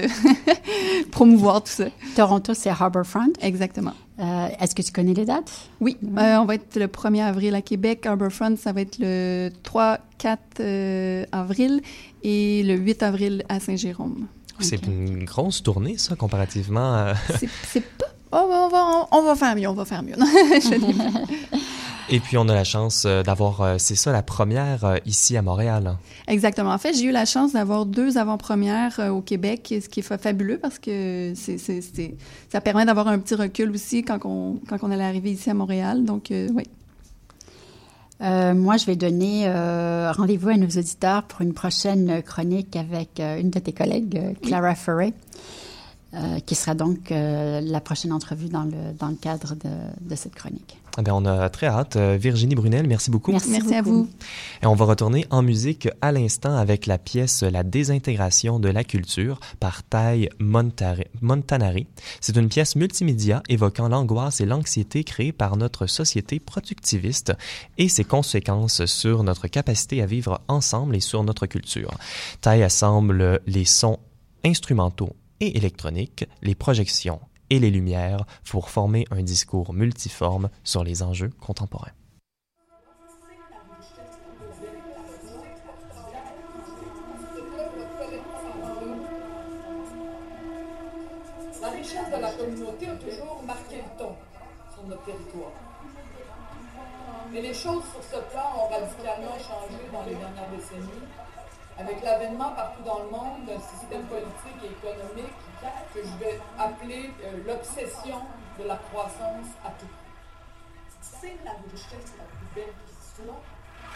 [1.13, 1.85] promouvoir tout ça.
[2.17, 3.33] Toronto, c'est Harbourfront?
[3.43, 3.93] Exactement.
[4.19, 5.53] Est-ce que tu connais les dates?
[5.81, 5.99] Oui.
[6.03, 8.07] on va être le 1er avril à Québec.
[8.07, 11.83] Harbourfront, ça va être le 3-4 avril
[12.25, 14.27] et le 8 avril à Saint-Jérôme.
[14.59, 17.15] C'est une grosse tournée, ça, comparativement à...
[17.69, 18.07] c'est pas...
[18.35, 20.15] Oh, on, va, on, va, faire mieux, on va faire mieux.
[22.09, 25.37] Et puis, on a la chance euh, d'avoir, euh, c'est ça, la première euh, ici
[25.37, 25.97] à Montréal.
[26.27, 26.73] Exactement.
[26.73, 30.59] En fait, j'ai eu la chance d'avoir deux avant-premières au Québec, ce qui est fabuleux
[30.59, 31.59] parce que c'est,
[32.51, 35.55] ça permet d'avoir un petit recul aussi quand on, quand on allait arriver ici à
[35.55, 36.05] Montréal.
[36.05, 36.65] Donc, oui,
[38.23, 43.19] euh, moi, je vais donner euh, rendez-vous à nos auditeurs pour une prochaine chronique avec
[43.19, 45.13] euh, une de tes collègues, Clara Ferret,
[46.45, 49.71] qui sera donc la prochaine entrevue dans le, dans le cadre de,
[50.03, 50.82] de cette chronique.
[50.99, 51.97] Eh bien, on a très hâte.
[51.97, 53.33] Euh, Virginie Brunel, merci beaucoup.
[53.33, 54.11] Merci, merci à vous.
[54.63, 58.85] Et on va retourner en musique à l'instant avec la pièce La désintégration de la
[58.85, 61.87] culture par Tai Montanari.
[62.21, 67.33] C'est une pièce multimédia évoquant l'angoisse et l'anxiété créées par notre société productiviste
[67.79, 71.93] et ses conséquences sur notre capacité à vivre ensemble et sur notre culture.
[72.43, 73.99] Tai assemble les sons
[74.45, 77.21] instrumentaux et électroniques, les projections
[77.53, 81.93] et les Lumières pour former un discours multiforme sur les enjeux contemporains.
[91.61, 94.17] La richesse de la communauté a toujours marqué le ton
[94.73, 95.53] sur notre territoire.
[97.31, 101.05] Mais les choses sur ce plan ont radicalement changé dans les dernières décennies,
[101.79, 105.37] avec l'avènement partout dans le monde d'un système politique et économique
[105.95, 108.21] que je vais appeler euh, l'obsession
[108.59, 109.87] de la croissance à tout
[111.01, 113.43] C'est la richesse la plus belle qui soit.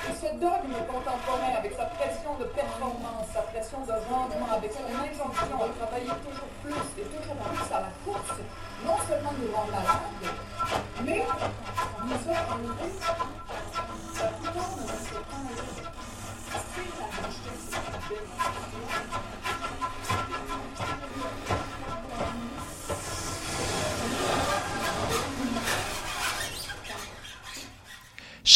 [0.04, 4.84] Et ce dogme contemporain, avec sa pression de performance, sa pression de rendement, avec son
[4.84, 8.38] injonction à travailler toujours plus et toujours plus à la course,
[8.84, 10.36] non seulement nous rend malades,
[11.02, 11.24] mais
[12.04, 12.85] nous a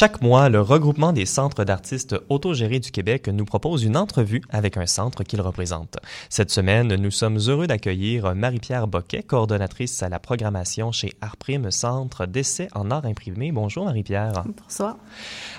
[0.01, 4.79] Chaque mois, le regroupement des centres d'artistes autogérés du Québec nous propose une entrevue avec
[4.79, 5.99] un centre qu'il représente.
[6.31, 12.25] Cette semaine, nous sommes heureux d'accueillir Marie-Pierre Boquet, coordonnatrice à la programmation chez Arprime Centre
[12.25, 13.53] d'essai en art imprimé.
[13.53, 14.45] Bonjour Marie-Pierre.
[14.63, 14.97] Bonsoir.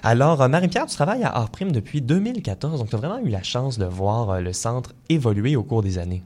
[0.01, 3.77] Alors, Marie-Pierre, tu travailles à Arprime depuis 2014, donc tu as vraiment eu la chance
[3.77, 6.23] de voir le centre évoluer au cours des années.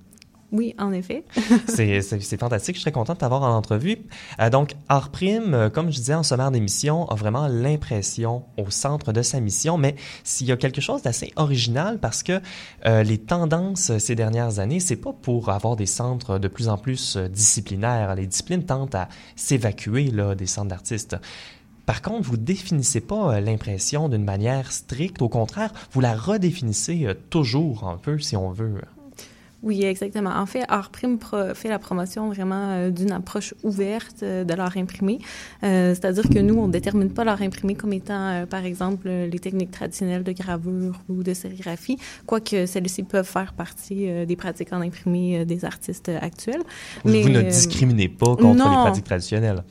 [0.51, 1.25] Oui, en effet.
[1.67, 2.75] c'est fantastique.
[2.75, 3.97] Je suis très contente de t'avoir en entrevue.
[4.39, 8.69] Euh, donc, Art Prime, euh, comme je disais en sommaire d'émission, a vraiment l'impression au
[8.69, 12.39] centre de sa mission, mais s'il y a quelque chose d'assez original parce que
[12.85, 16.77] euh, les tendances ces dernières années, c'est pas pour avoir des centres de plus en
[16.77, 18.13] plus disciplinaires.
[18.15, 21.17] Les disciplines tentent à s'évacuer des centres d'artistes.
[21.85, 25.21] Par contre, vous définissez pas l'impression d'une manière stricte.
[25.21, 28.81] Au contraire, vous la redéfinissez toujours un peu, si on veut.
[29.65, 30.29] Oui, exactement.
[30.29, 31.17] En fait, Artprime
[31.55, 35.17] fait la promotion vraiment euh, d'une approche ouverte euh, de l'art imprimé.
[35.63, 39.39] Euh, c'est-à-dire que nous, on ne détermine pas l'art imprimé comme étant, par exemple, les
[39.39, 41.97] techniques traditionnelles de gravure ou de sérigraphie,
[42.27, 46.61] quoique celles-ci peuvent faire partie des pratiques en imprimé des artistes actuels.
[47.03, 49.63] Mais, vous ne discriminez pas contre les pratiques traditionnelles.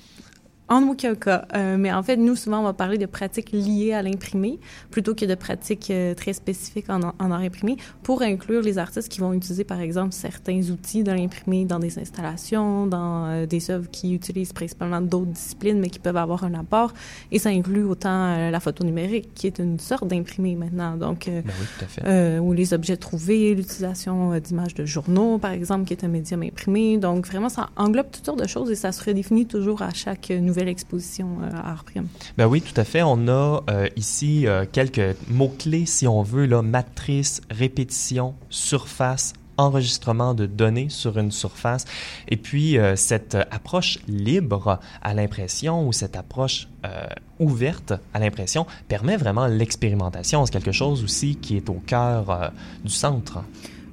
[0.69, 1.47] En aucun cas.
[1.55, 4.59] Euh, mais en fait, nous, souvent, on va parler de pratiques liées à l'imprimé
[4.91, 9.11] plutôt que de pratiques euh, très spécifiques en, en, art imprimé pour inclure les artistes
[9.11, 13.71] qui vont utiliser, par exemple, certains outils de l'imprimé dans des installations, dans euh, des
[13.71, 16.95] œuvres qui utilisent principalement d'autres disciplines, mais qui peuvent avoir un apport.
[17.31, 20.97] Et ça inclut autant la photo numérique, qui est une sorte d'imprimé maintenant.
[20.97, 22.39] Donc, ben oui, tout à fait.
[22.39, 26.97] ou les objets trouvés, l'utilisation d'images de journaux, par exemple, qui est un médium imprimé.
[26.97, 30.31] Donc, vraiment, ça englobe toutes sortes de choses et ça se redéfinit toujours à chaque
[30.31, 32.07] nouvelle nouvelle exposition euh, à Arprime.
[32.39, 33.03] Ben oui, tout à fait.
[33.03, 40.35] On a euh, ici euh, quelques mots-clés, si on veut, là, matrice, répétition, surface, enregistrement
[40.35, 41.85] de données sur une surface.
[42.29, 46.67] Et puis, cette approche libre à l'impression ou cette approche
[47.39, 50.45] ouverte à l'impression permet vraiment l'expérimentation.
[50.45, 52.51] C'est quelque chose aussi qui est au cœur
[52.85, 53.45] du centre.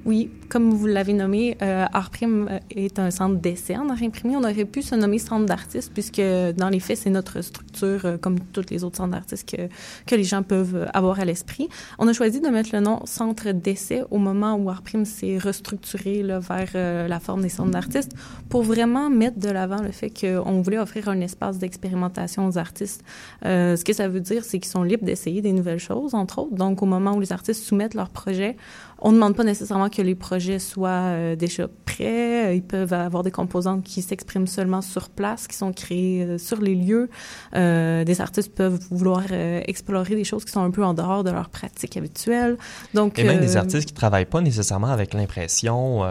[0.04, 4.36] Oui, comme vous l'avez nommé, euh, Artprime euh, est un centre d'essai en art imprimé.
[4.36, 6.20] On aurait pu se nommer centre d'artistes puisque
[6.56, 9.68] dans les faits, c'est notre structure, euh, comme toutes les autres centres d'artistes que,
[10.04, 11.68] que les gens peuvent avoir à l'esprit.
[12.00, 16.24] On a choisi de mettre le nom centre d'essai au moment où Artprime s'est restructuré
[16.24, 18.12] là, vers euh, la forme des centres d'artistes
[18.48, 23.04] pour vraiment mettre de l'avant le fait qu'on voulait offrir un espace d'expérimentation aux artistes.
[23.44, 26.54] ce que ça veut dire, c'est qu'ils sont libres d'essayer des nouvelles choses, entre autres.
[26.54, 28.56] Donc, au moment où les artistes soumettent leurs projets,
[29.04, 32.56] on ne demande pas nécessairement que les projets soient euh, déjà prêts.
[32.56, 36.60] Ils peuvent avoir des composantes qui s'expriment seulement sur place, qui sont créées euh, sur
[36.60, 37.10] les lieux.
[37.54, 41.30] Euh, des artistes peuvent vouloir explorer des choses qui sont un peu en dehors de
[41.30, 42.56] leur pratique habituelle.
[42.94, 46.02] Donc, Et même des artistes qui travaillent pas nécessairement avec l'impression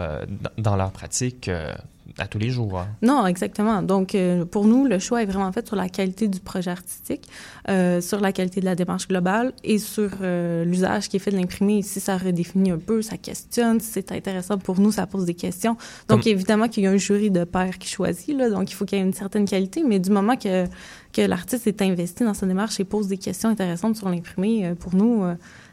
[0.58, 1.50] dans leur pratique
[2.18, 2.78] à tous les jours.
[2.78, 2.88] Hein.
[3.02, 3.82] Non, exactement.
[3.82, 7.28] Donc, euh, pour nous, le choix est vraiment fait sur la qualité du projet artistique,
[7.68, 11.30] euh, sur la qualité de la démarche globale et sur euh, l'usage qui est fait
[11.30, 11.82] de l'imprimé.
[11.82, 15.34] Si ça redéfinit un peu, ça questionne, si c'est intéressant pour nous, ça pose des
[15.34, 15.76] questions.
[16.08, 18.84] Donc, évidemment qu'il y a un jury de pairs qui choisit, là, donc il faut
[18.84, 20.66] qu'il y ait une certaine qualité, mais du moment que,
[21.12, 24.94] que l'artiste est investi dans sa démarche et pose des questions intéressantes sur l'imprimé, pour
[24.94, 25.24] nous,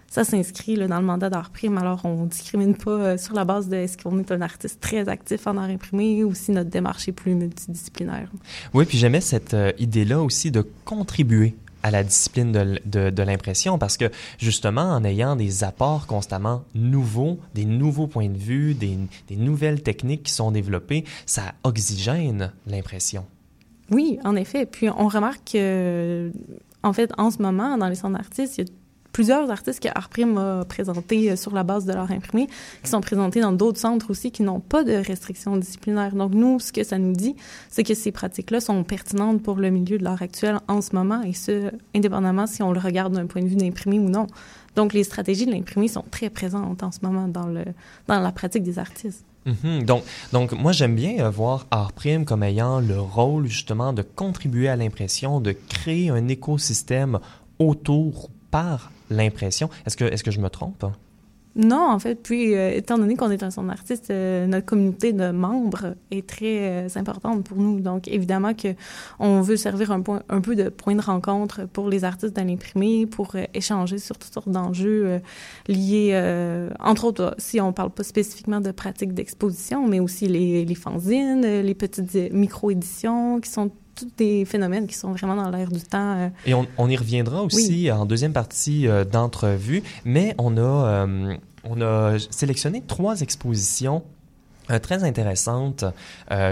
[0.10, 1.78] ça s'inscrit dans le mandat d'art prime.
[1.78, 5.08] Alors, on discrimine pas euh, sur la base de est-ce qu'on est un artiste très
[5.08, 8.30] actif en art imprimé ou si notre démarche est plus multidisciplinaire.
[8.74, 13.24] Oui, puis j'aimais cette euh, idée-là aussi de contribuer à la discipline de, de, de
[13.24, 18.74] l'impression parce que justement en ayant des apports constamment nouveaux, des nouveaux points de vue,
[18.74, 18.98] des,
[19.30, 23.26] des nouvelles techniques qui sont développées, ça oxygène l'impression.
[23.92, 24.66] Oui, en effet.
[24.66, 26.32] Puis on remarque que,
[26.84, 28.72] en fait, en ce moment, dans les centres d'artistes, il y a
[29.12, 32.48] plusieurs artistes que Artprime a présentés euh, sur la base de leur imprimé,
[32.84, 36.16] qui sont présentés dans d'autres centres aussi qui n'ont pas de restrictions disciplinaires.
[36.16, 37.36] Donc, nous, ce que ça nous dit,
[37.70, 41.22] c'est que ces pratiques-là sont pertinentes pour le milieu de l'art actuel en ce moment,
[41.24, 44.28] et ce, indépendamment si on le regarde d'un point de vue d'imprimé ou non.
[44.76, 47.66] Donc, les stratégies de l'imprimé sont très présentes en ce moment dans, le,
[48.08, 49.26] dans la pratique des artistes.
[49.46, 49.86] Mm-hmm.
[49.86, 54.68] Donc, donc, moi, j'aime bien euh, voir Artprime comme ayant le rôle, justement, de contribuer
[54.70, 57.20] à l'impression, de créer un écosystème
[57.58, 59.70] autour par l'impression.
[59.86, 60.86] Est-ce que, est-ce que je me trompe?
[61.56, 65.14] Non, en fait, puis euh, étant donné qu'on est un son artiste, euh, notre communauté
[65.14, 67.80] de membres est très euh, importante pour nous.
[67.80, 68.70] Donc, évidemment que
[69.18, 72.48] on veut servir un, point, un peu de point de rencontre pour les artistes dans
[72.48, 75.20] l'imprimé, pour échanger sur toutes sortes d'enjeux
[75.68, 76.16] liés,
[76.80, 81.42] entre autres, si on parle pas spécifiquement de pratiques d'exposition, mais aussi les, les fanzines,
[81.42, 86.16] les petites micro-éditions qui sont tous des phénomènes qui sont vraiment dans l'air du temps.
[86.18, 86.30] Euh.
[86.46, 91.82] Et on, y reviendra aussi en deuxième partie euh, d'entrevue, mais on a, euh, on
[91.82, 94.04] a sélectionné trois expositions
[94.84, 95.84] très intéressantes,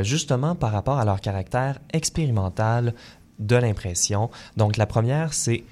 [0.02, 2.96] justement par rapport à leur caractère expérimental
[3.38, 4.32] de l'impression.
[4.56, 5.64] Donc la première, c'est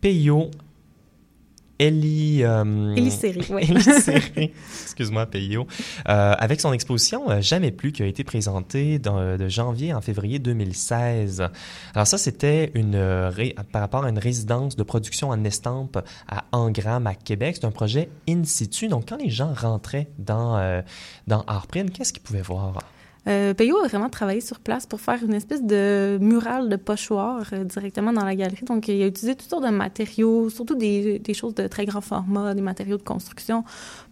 [0.00, 0.50] Peyo
[1.78, 2.42] Ellie...
[2.42, 2.64] Euh,
[3.50, 3.68] oui.
[4.82, 5.66] excuse-moi, Peyo,
[6.08, 10.00] euh, avec son exposition euh, Jamais plus qui a été présentée dans, de janvier en
[10.00, 11.48] février 2016.
[11.94, 12.96] Alors ça, c'était une
[13.72, 17.56] par rapport à une résidence de production en estampe à Angram, à Québec.
[17.60, 18.88] C'est un projet in situ.
[18.88, 20.82] Donc, quand les gens rentraient dans,
[21.26, 22.78] dans Artprint, qu'est-ce qu'ils pouvaient voir?
[23.28, 27.42] Euh, Payot a vraiment travaillé sur place pour faire une espèce de mural de pochoir
[27.52, 28.64] euh, directement dans la galerie.
[28.64, 32.00] Donc, il a utilisé toutes sortes de matériaux, surtout des, des choses de très grand
[32.00, 33.64] format, des matériaux de construction,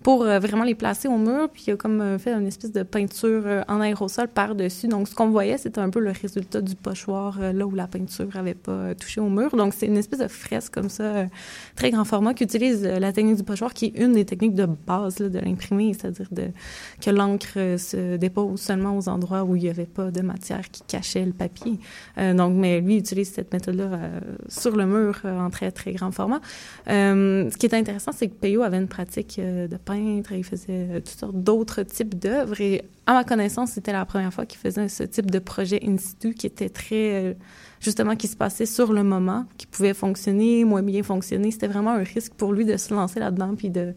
[0.04, 1.48] pour euh, vraiment les placer au mur.
[1.52, 4.86] Puis, il a comme euh, fait une espèce de peinture euh, en aérosol par-dessus.
[4.86, 8.28] Donc, ce qu'on voyait, c'était un peu le résultat du pochoir, là où la peinture
[8.34, 9.56] n'avait pas touché au mur.
[9.56, 11.24] Donc, c'est une espèce de fresque comme ça,
[11.74, 14.66] très grand format, qui utilise la technique du pochoir, qui est une des techniques de
[14.66, 16.28] base là, de l'imprimé, c'est-à-dire
[17.00, 20.82] que l'encre se dépose seulement aux endroits où il n'y avait pas de matière qui
[20.86, 21.78] cachait le papier.
[22.18, 25.92] Euh, donc, mais lui utilise cette méthode-là euh, sur le mur euh, en très, très
[25.92, 26.40] grand format.
[26.86, 31.18] Ce qui est intéressant, c'est que Peyo avait une pratique de il faisait euh, toutes
[31.18, 35.02] sortes d'autres types d'œuvres et à ma connaissance, c'était la première fois qu'il faisait ce
[35.02, 37.34] type de projet in situ qui était très, euh,
[37.80, 41.50] justement, qui se passait sur le moment, qui pouvait fonctionner, moins bien fonctionner.
[41.50, 43.94] C'était vraiment un risque pour lui de se lancer là-dedans puis de,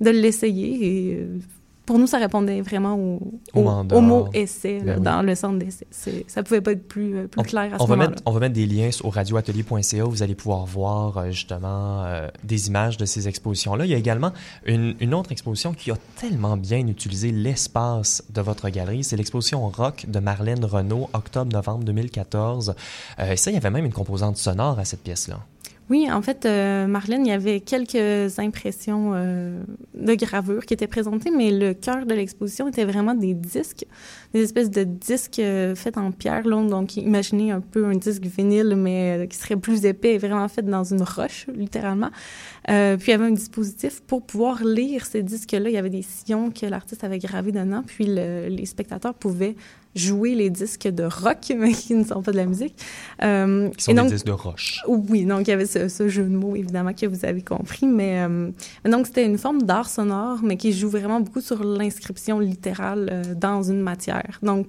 [0.00, 1.16] de l'essayer.
[1.18, 1.38] Euh,
[1.86, 3.20] pour nous, ça répondait vraiment au,
[3.54, 5.04] Au mot essai là, Ben oui.
[5.04, 5.86] dans le centre d'essai.
[6.26, 8.40] Ça pouvait pas être plus, euh, plus clair à ce on va, mettre, on va
[8.40, 10.04] mettre des liens au radioatelier.ca.
[10.04, 13.84] Vous allez pouvoir voir euh, justement euh, des images de ces expositions-là.
[13.84, 14.32] Il y a également
[14.64, 19.04] une, une autre exposition qui a tellement bien utilisé l'espace de votre galerie.
[19.04, 22.74] C'est l'exposition Rock de Marlène Renault, octobre-novembre 2014.
[23.18, 25.38] Euh, et ça, il y avait même une composante sonore à cette pièce-là.
[25.90, 29.62] Oui, en fait, euh, Marlène, il y avait quelques impressions euh,
[29.94, 33.84] de gravure qui étaient présentées, mais le cœur de l'exposition était vraiment des disques,
[34.32, 36.70] des espèces de disques euh, faits en pierre longue.
[36.70, 40.62] Donc, imaginez un peu un disque vinyle, mais qui serait plus épais et vraiment fait
[40.62, 42.10] dans une roche, littéralement.
[42.66, 42.74] Puis,
[43.06, 45.68] il y avait un dispositif pour pouvoir lire ces disques-là.
[45.68, 49.54] Il y avait des sillons que l'artiste avait gravés dedans, puis le- les spectateurs pouvaient
[49.94, 52.74] jouer les disques de rock, mais qui ne sont pas de la musique.
[53.22, 54.80] Euh, Qui sont et des disques de roche.
[54.88, 57.86] oui, donc il y avait ce, ce jeu de mots, évidemment, que vous avez compris.
[57.86, 58.50] Mais, euh,
[58.84, 63.08] mais donc, c'était une forme d'art sonore, mais qui joue vraiment beaucoup sur l'inscription littérale
[63.12, 64.38] euh, dans une matière.
[64.42, 64.66] Donc,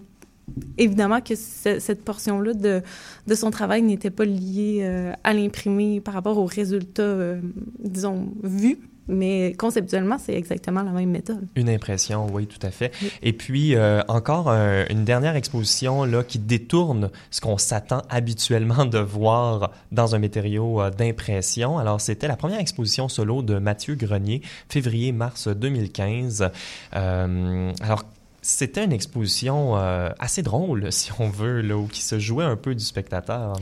[0.77, 2.81] évidemment que ce- cette portion-là de,
[3.25, 7.39] de son travail n'était pas liée euh, à l'imprimé par rapport aux résultats, euh,
[7.79, 8.77] disons, vus.
[9.07, 11.47] Mais conceptuellement, c'est exactement la même méthode.
[11.55, 12.91] Une impression, oui, tout à fait.
[13.01, 13.11] Oui.
[13.21, 18.85] Et puis, euh, encore un- une dernière exposition là, qui détourne ce qu'on s'attend habituellement
[18.85, 21.77] de voir dans un matériau euh, d'impression.
[21.77, 26.49] Alors, c'était la première exposition solo de Mathieu Grenier, février-mars 2015.
[26.95, 28.03] Euh, alors,
[28.41, 29.75] c'était une exposition
[30.19, 33.53] assez drôle, si on veut, là, où qui se jouait un peu du spectateur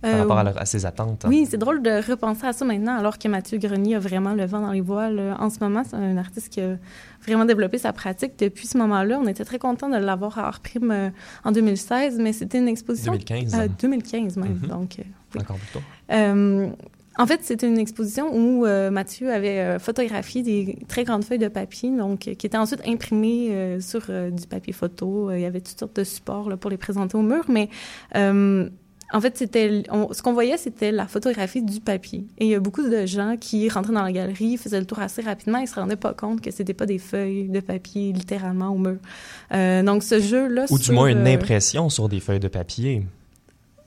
[0.00, 1.24] par Euh, rapport à, leur- à ses attentes.
[1.28, 4.44] Oui, c'est drôle de repenser à ça maintenant, alors que Mathieu Grenier a vraiment le
[4.46, 5.18] vent dans les voiles.
[5.18, 6.76] euh, En ce moment, c'est un artiste qui a
[7.26, 9.18] vraiment développé sa pratique depuis ce moment-là.
[9.22, 11.10] On était très contents de l'avoir à Art Prime euh,
[11.44, 13.12] en 2016, mais c'était une exposition...
[13.12, 13.54] 2015.
[13.54, 14.96] Euh, 2015 même, donc...
[14.98, 15.40] oui.
[15.40, 15.80] Encore plus tôt.
[16.12, 16.68] Euh,
[17.20, 21.38] en fait, c'était une exposition où euh, Mathieu avait euh, photographié des très grandes feuilles
[21.40, 25.32] de papier, donc qui étaient ensuite imprimées euh, sur du papier photo.
[25.32, 27.68] Il y avait toutes sortes de supports là, pour les présenter au mur, mais
[29.12, 32.24] en fait, c'était on- ce qu'on voyait, c'était la photographie du papier.
[32.38, 34.98] Et il y a beaucoup de gens qui rentraient dans la galerie, faisaient le tour
[34.98, 38.68] assez rapidement, ils se rendaient pas compte que c'était pas des feuilles de papier littéralement
[38.68, 38.96] au mur.
[39.52, 43.02] Euh, donc ce jeu-là, Ou du moins une euh, impression sur des feuilles de papier.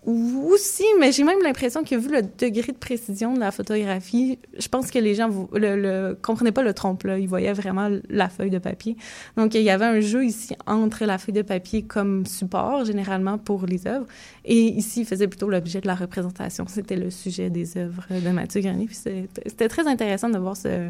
[0.05, 4.67] Aussi, mais j'ai même l'impression que vu le degré de précision de la photographie, je
[4.67, 7.19] pense que les gens vo- le, le comprenaient pas le trompe-là.
[7.19, 8.97] Ils voyaient vraiment la feuille de papier.
[9.37, 13.37] Donc, il y avait un jeu ici entre la feuille de papier comme support, généralement,
[13.37, 14.07] pour les œuvres,
[14.43, 16.65] et ici, il faisait plutôt l'objet de la représentation.
[16.67, 18.61] C'était le sujet des œuvres de Mathieu
[18.91, 20.89] c'était c'était très intéressant de voir ce,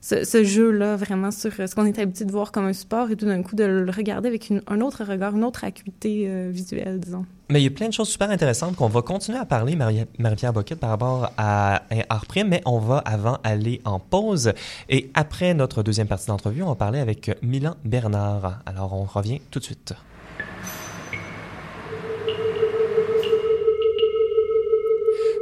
[0.00, 3.26] ce, jeu-là vraiment sur ce qu'on est habitué de voir comme un support et tout
[3.26, 7.26] d'un coup de le regarder avec un autre regard, une autre acuité euh, visuelle, disons.
[7.50, 10.06] Mais il y a plein de choses super intéressantes qu'on va continuer à parler, Marie-
[10.18, 14.52] Marie-Pierre Boquette, par rapport à art prime, mais on va avant aller en pause.
[14.88, 18.60] Et après notre deuxième partie d'entrevue, on va parler avec Milan Bernard.
[18.66, 19.94] Alors, on revient tout de suite.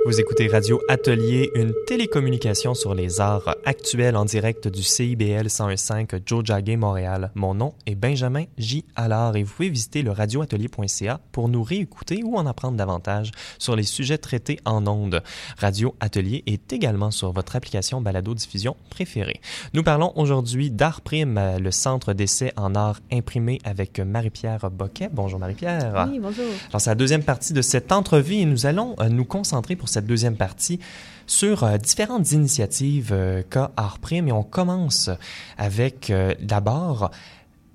[0.09, 6.23] Vous écoutez Radio Atelier, une télécommunication sur les arts actuels en direct du CIBL 101.5
[6.25, 7.31] Jojage Montréal.
[7.35, 8.87] Mon nom est Benjamin J.
[8.97, 13.77] Allard et vous pouvez visiter le radioatelier.ca pour nous réécouter ou en apprendre davantage sur
[13.77, 15.23] les sujets traités en ondes.
[15.59, 19.42] Radio Atelier est également sur votre application balado-diffusion préférée.
[19.75, 25.11] Nous parlons aujourd'hui d'Art Prime, le centre d'essai en art imprimé avec Marie-Pierre Boquet.
[25.12, 26.09] Bonjour Marie-Pierre.
[26.11, 26.47] Oui, bonjour.
[26.71, 29.90] Alors, c'est la deuxième partie de cette entrevue et nous allons euh, nous concentrer pour
[29.90, 30.80] cette deuxième partie
[31.28, 35.11] sur euh, différentes initiatives euh, qu'a Prime et on commence
[35.56, 37.11] avec euh, d'abord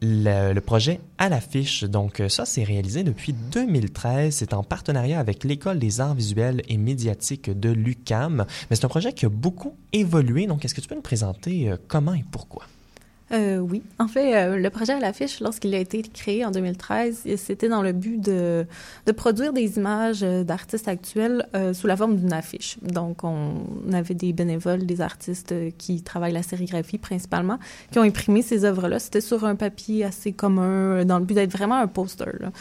[0.02, 1.86] le, projet à l'affiche.
[1.86, 4.36] Donc ça, c'est réalisé depuis 2013.
[4.36, 8.46] C'est en partenariat avec l'École des arts visuels et médiatiques de l'UCAM.
[8.70, 10.46] Mais c'est un projet qui a beaucoup évolué.
[10.46, 12.64] Donc est-ce que tu peux nous présenter comment et pourquoi?
[13.34, 13.82] Euh, oui.
[13.98, 17.82] En fait, euh, le projet à l'affiche, lorsqu'il a été créé en 2013, c'était dans
[17.82, 18.66] le but de,
[19.16, 22.78] produire des images euh, d'artistes actuels sous la forme d'une affiche.
[22.82, 27.58] Donc, on avait des bénévoles, des artistes qui travaillent la sérigraphie principalement,
[27.92, 29.00] qui ont imprimé ces œuvres-là.
[29.00, 32.52] C'était sur un papier assez commun, dans le but d'être vraiment un poster.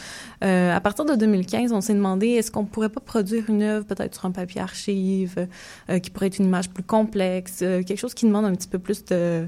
[0.41, 4.15] À partir de 2015, on s'est demandé est-ce qu'on pourrait pas produire une œuvre peut-être
[4.15, 5.47] sur un papier archive,
[6.01, 9.03] qui pourrait être une image plus complexe, quelque chose qui demande un petit peu plus
[9.05, 9.47] de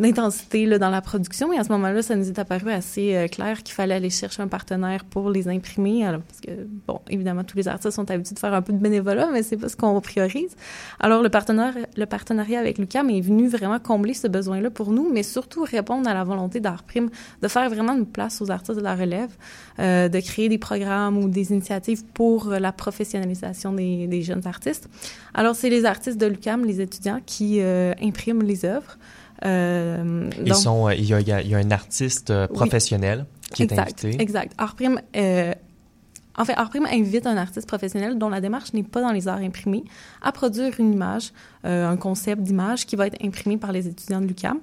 [0.00, 1.52] d'intensité là, dans la production.
[1.52, 4.42] Et à ce moment-là, ça nous est apparu assez euh, clair qu'il fallait aller chercher
[4.42, 6.04] un partenaire pour les imprimer.
[6.04, 8.78] Alors, parce que, bon, évidemment, tous les artistes sont habitués de faire un peu de
[8.78, 10.56] bénévolat, mais c'est pas ce qu'on priorise.
[10.98, 15.10] Alors, le, partenaire, le partenariat avec Lucam est venu vraiment combler ce besoin-là pour nous,
[15.12, 17.10] mais surtout répondre à la volonté d'Art Prime
[17.42, 19.30] de faire vraiment une place aux artistes de la relève,
[19.78, 24.88] euh, de créer des programmes ou des initiatives pour la professionnalisation des, des jeunes artistes.
[25.34, 28.96] Alors, c'est les artistes de Lucam, les étudiants, qui euh, impriment les œuvres.
[29.44, 32.56] Euh, Ils donc- sont, euh, il, y a, il y un artiste euh, Oui.
[32.56, 34.22] professionnel qui est exact, invité.
[34.22, 34.52] Exact.
[34.58, 35.00] Art Prime,
[36.36, 39.28] en fait, Art Prime invite un artiste professionnel dont la démarche n'est pas dans les
[39.28, 39.84] arts imprimés
[40.22, 41.32] à produire une image,
[41.64, 44.58] un concept d'image qui va être imprimé par les étudiants de l'UQAM.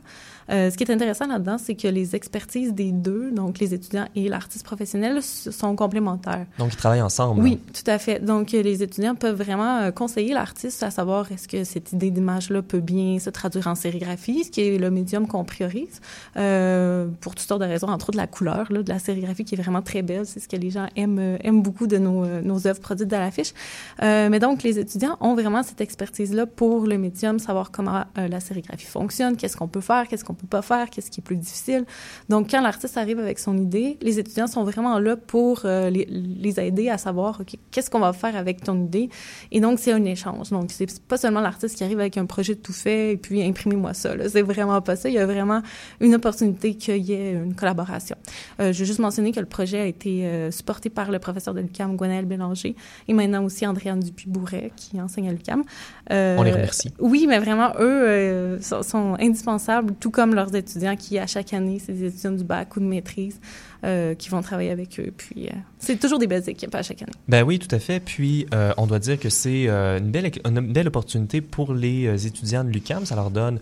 [0.49, 4.07] Euh, ce qui est intéressant là-dedans, c'est que les expertises des deux, donc les étudiants
[4.15, 6.45] et l'artiste professionnel, sont complémentaires.
[6.57, 7.41] Donc, ils travaillent ensemble.
[7.41, 8.23] Oui, tout à fait.
[8.23, 12.11] Donc, euh, les étudiants peuvent vraiment euh, conseiller l'artiste à savoir est-ce que cette idée
[12.11, 15.99] d'image-là peut bien se traduire en sérigraphie, ce qui est le médium qu'on priorise,
[16.37, 19.55] euh, pour toutes sortes de raisons, entre autres la couleur là, de la sérigraphie qui
[19.55, 20.25] est vraiment très belle.
[20.25, 23.53] C'est ce que les gens aiment, aiment beaucoup de nos, nos œuvres produites à l'affiche.
[24.01, 28.39] Euh, mais donc, les étudiants ont vraiment cette expertise-là pour le médium, savoir comment la
[28.39, 31.35] sérigraphie fonctionne, qu'est-ce qu'on peut faire, qu'est-ce qu'on peut pas faire, qu'est-ce qui est plus
[31.35, 31.85] difficile.
[32.29, 36.05] Donc, quand l'artiste arrive avec son idée, les étudiants sont vraiment là pour euh, les,
[36.05, 39.09] les aider à savoir, OK, qu'est-ce qu'on va faire avec ton idée?
[39.51, 40.49] Et donc, c'est un échange.
[40.49, 43.93] Donc, c'est pas seulement l'artiste qui arrive avec un projet tout fait et puis imprimez-moi
[43.93, 44.13] ça.
[44.29, 45.09] C'est vraiment pas ça.
[45.09, 45.61] Il y a vraiment
[45.99, 48.15] une opportunité qu'il y ait une collaboration.
[48.59, 51.53] Euh, je veux juste mentionner que le projet a été euh, supporté par le professeur
[51.53, 52.75] de l'UQAM, Gwenaël Bélanger,
[53.07, 55.63] et maintenant aussi Andréane Dupuis-Bourret, qui enseigne à l'UQAM.
[56.09, 56.93] On les remercie.
[56.99, 61.79] Oui, mais vraiment, eux sont, sont indispensables, tout comme leurs étudiants qui, à chaque année,
[61.83, 63.39] c'est des étudiants du bac ou de maîtrise
[63.83, 65.13] euh, qui vont travailler avec eux.
[65.15, 67.11] Puis, euh, c'est toujours des belles équipes à chaque année.
[67.27, 67.99] Ben oui, tout à fait.
[67.99, 72.63] Puis, euh, on doit dire que c'est une, belle, une belle opportunité pour les étudiants
[72.63, 73.05] de l'UQAM.
[73.05, 73.59] Ça leur donne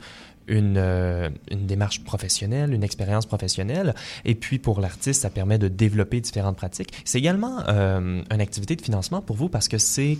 [0.47, 3.95] une, une démarche professionnelle, une expérience professionnelle.
[4.26, 6.91] Et puis, pour l'artiste, ça permet de développer différentes pratiques.
[7.03, 10.20] C'est également une activité de financement pour vous parce que ces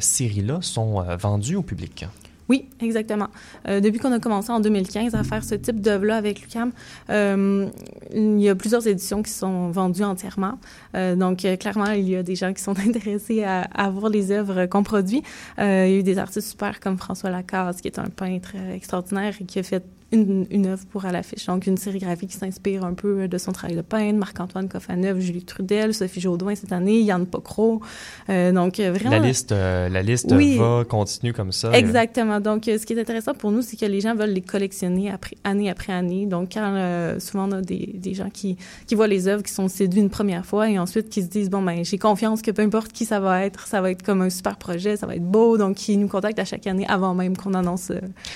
[0.00, 2.06] séries-là sont vendues au public.
[2.48, 3.28] Oui, exactement.
[3.68, 6.72] Euh, depuis qu'on a commencé en 2015 à faire ce type d'œuvre-là avec l'UQAM,
[7.10, 7.66] euh,
[8.12, 10.58] il y a plusieurs éditions qui sont vendues entièrement.
[10.94, 14.30] Euh, donc, clairement, il y a des gens qui sont intéressés à, à voir les
[14.30, 15.22] œuvres qu'on produit.
[15.58, 19.34] Il y a eu des artistes super comme François Lacaze, qui est un peintre extraordinaire
[19.40, 19.82] et qui a fait
[20.14, 21.46] une, une œuvre pour à l'affiche.
[21.46, 24.18] Donc, une sérigraphie qui s'inspire un peu de son travail de peintre.
[24.18, 27.80] Marc-Antoine Coffaneuf, Julie Trudel, Sophie Jaudoin cette année, Yann Pocro.
[28.28, 29.10] Euh, donc, euh, vraiment...
[29.10, 30.56] La liste, euh, la liste Oui.
[30.56, 31.72] va, continue comme ça.
[31.72, 32.40] Exactement.
[32.40, 35.36] Donc, ce qui est intéressant pour nous, c'est que les gens veulent les collectionner après,
[35.44, 36.26] année après année.
[36.26, 38.56] Donc, quand euh, souvent on a des, des gens qui,
[38.86, 41.50] qui voient les œuvres, qui sont séduits une première fois et ensuite qui se disent
[41.50, 44.22] bon ben j'ai confiance que peu importe qui ça va être, ça va être comme
[44.22, 45.58] un super projet, ça va être beau.
[45.58, 47.90] Donc, qui nous contactent à chaque année avant même qu'on annonce.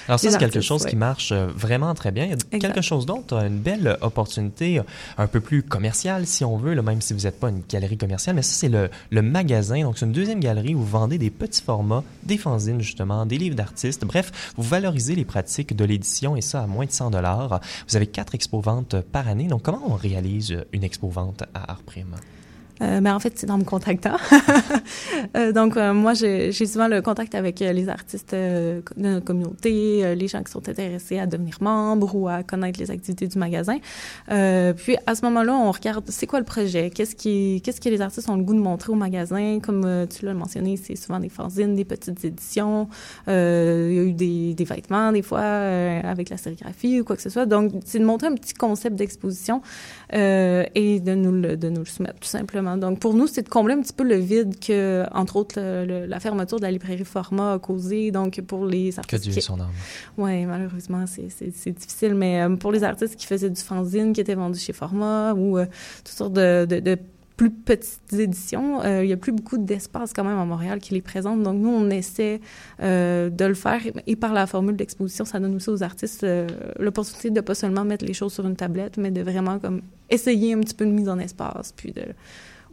[0.06, 0.90] Alors ça, c'est quelque chose ouais.
[0.90, 2.24] qui marche euh, vraiment très bien.
[2.24, 2.58] Il y a Exact.
[2.60, 4.82] quelque chose d'autre, euh, une belle opportunité euh,
[5.18, 7.98] un peu plus commerciale, si on veut, là, même si vous n'êtes pas une galerie
[7.98, 9.82] commerciale, mais ça, c'est le, le magasin.
[9.82, 13.36] Donc, c'est une deuxième galerie où vous vendez des petits formats, des fanzines, justement, des
[13.38, 14.04] livres d'artistes.
[14.06, 17.60] Bref, vous valorisez les pratiques de l'édition et ça à moins de 100 dollars.
[17.88, 19.46] Vous avez quatre expo-ventes par année.
[19.46, 22.14] Donc, comment on réalise une expo-vente à Art Prime?
[22.82, 24.16] Euh, ben, en fait, c'est en me contactant.
[25.36, 30.14] Euh, donc, euh, moi, j'ai souvent le contact avec euh, les artistes de notre communauté,
[30.14, 33.78] les gens qui sont intéressés à devenir membres ou à connaître les activités du magasin.
[34.26, 38.00] Puis, à ce moment-là, on regarde c'est quoi le projet, qu'est-ce qui, qu'est-ce que les
[38.00, 39.58] artistes ont le goût de montrer au magasin?
[39.60, 42.88] Comme tu l'as mentionné, c'est souvent des fanzines, des petites éditions.
[43.26, 47.22] Il y a eu des, des vêtements, des fois, avec la sérigraphie ou quoi que
[47.22, 47.46] ce soit.
[47.46, 49.60] Donc, c'est de montrer un petit concept d'exposition
[50.12, 52.67] et de nous, le, de nous le soumettre, tout simplement.
[52.76, 55.84] Donc, pour nous, c'est de combler un petit peu le vide que, entre autres, le-
[55.86, 58.10] le- la fermeture de la librairie Format a causé.
[58.10, 59.68] Donc, pour les Que artistes Dieu qui- son âme.
[60.18, 62.14] oui, malheureusement, c'est- difficile.
[62.14, 65.58] Mais euh, pour les artistes qui faisaient du fanzine, qui étaient vendus chez Format ou
[65.58, 65.66] euh,
[66.04, 66.98] toutes sortes de, de, de
[67.36, 70.92] plus petites éditions, euh, il y a plus beaucoup d'espace quand même à Montréal qui
[70.94, 71.40] les présente.
[71.44, 72.40] Donc, nous, on essaie
[72.82, 73.80] euh, de le faire.
[74.08, 76.48] Et par la formule d'exposition, ça donne aussi aux artistes euh,
[76.80, 80.52] l'opportunité de pas seulement mettre les choses sur une tablette, mais de vraiment comme essayer
[80.54, 82.02] un petit peu de mise en espace, puis de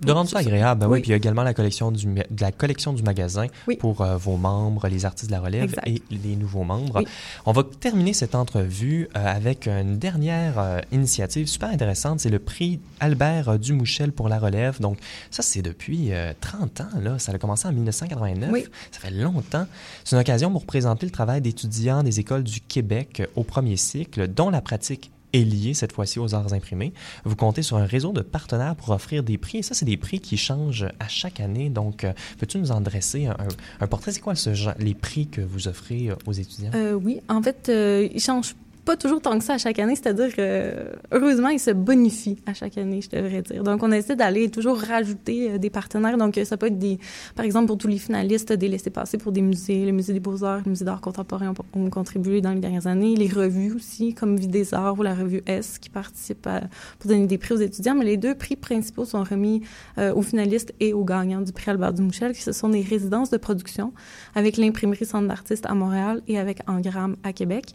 [0.01, 0.93] de rendre ça agréable, ben oui.
[0.93, 1.01] Oui.
[1.01, 3.77] Puis il y a également la collection du, de la collection du magasin Oui.
[3.77, 5.87] pour euh, vos membres, les artistes de la relève Exact.
[5.87, 6.99] et les nouveaux membres.
[6.99, 7.07] Oui.
[7.45, 12.19] On va terminer cette entrevue euh, avec une dernière euh, initiative super intéressante.
[12.19, 14.79] C'est le prix Albert Dumouchel pour la relève.
[14.81, 14.97] Donc
[15.31, 16.89] ça, c'est depuis euh, 30 ans.
[17.01, 17.19] Là.
[17.19, 18.49] Ça a commencé en 1989.
[18.51, 18.65] Oui.
[18.91, 19.65] Ça fait longtemps.
[20.03, 24.27] C'est une occasion pour présenter le travail d'étudiants des écoles du Québec au premier cycle,
[24.27, 26.93] dont la pratique est liée cette fois-ci aux arts imprimés.
[27.23, 29.59] Vous comptez sur un réseau de partenaires pour offrir des prix.
[29.59, 31.69] Et ça, c'est des prix qui changent à chaque année.
[31.69, 34.11] Donc, euh, peux-tu nous en dresser un, portrait?
[34.11, 36.71] C'est quoi ce genre- les prix que vous offrez euh, aux étudiants?
[36.75, 37.71] Euh, oui, en fait,
[38.13, 38.55] ils changent
[38.85, 42.53] pas toujours tant que ça à chaque année, c'est-à-dire euh, heureusement, ils se bonifient à
[42.53, 43.63] chaque année, je devrais dire.
[43.63, 46.17] Donc, on essaie d'aller toujours rajouter euh, des partenaires.
[46.17, 46.99] Donc, euh, ça peut être des,
[47.35, 49.85] par exemple, pour tous les finalistes, des laissés-passer pour des musées.
[49.85, 53.15] Le Musée des Beaux-Arts, le Musée d'art contemporain ont, ont contribué dans les dernières années.
[53.15, 56.61] Les revues aussi, comme Vie des Arts ou la revue S, qui participent à-
[56.99, 57.95] pour donner des prix aux étudiants.
[57.95, 59.63] Mais les deux prix principaux sont remis
[59.97, 63.31] euh, aux finalistes et aux gagnants du prix Albert Dumouchel, qui ce sont des résidences
[63.31, 63.93] de production
[64.35, 67.73] avec l'imprimerie Centre d'artistes à Montréal et avec Engram à Québec.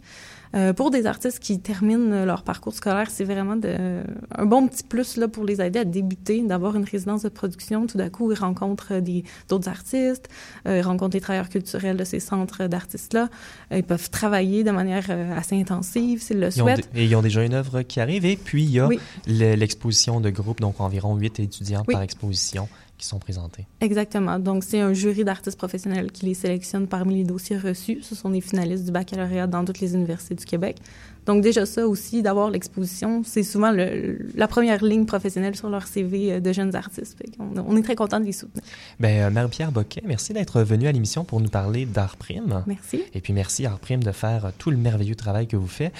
[0.75, 4.03] Pour artistes qui terminent leur parcours scolaire, c'est vraiment de,
[4.35, 7.87] un bon petit plus là, pour les aider à débuter, d'avoir une résidence de production.
[7.87, 10.29] Tout d'un coup, ils rencontrent des- d'autres artistes,
[10.67, 13.29] euh, ils rencontrent les travailleurs culturels de ces centres d'artistes-là.
[13.71, 16.89] Euh, ils peuvent travailler de manière euh, assez intensive s'ils le Ils souhaitent.
[16.95, 18.25] et ils ont déjà une œuvre qui arrive.
[18.25, 18.99] Et puis, il y a Oui.
[19.27, 21.93] le- l'exposition de groupe, donc environ 8 étudiants Oui.
[21.93, 22.67] par exposition
[23.01, 23.67] qui sont présentés.
[23.81, 24.37] Exactement.
[24.37, 28.01] Donc, c'est un jury d'artistes professionnels qui les sélectionne parmi les dossiers reçus.
[28.03, 30.77] Ce sont des finalistes du baccalauréat dans toutes les universités du Québec.
[31.25, 35.85] Donc, déjà ça aussi, d'avoir l'exposition, c'est souvent le- la première ligne professionnelle sur leur
[35.87, 37.15] CV euh, de jeunes artistes.
[37.37, 38.63] Qu'on- on est très content de les soutenir.
[38.99, 42.63] Ben, euh, Marie-Pierre Boquet, merci d'être venue à l'émission pour nous parler d'Art Prime.
[42.65, 43.03] Merci.
[43.13, 45.93] Et puis merci Art Prime de faire euh, tout le merveilleux travail que vous faites.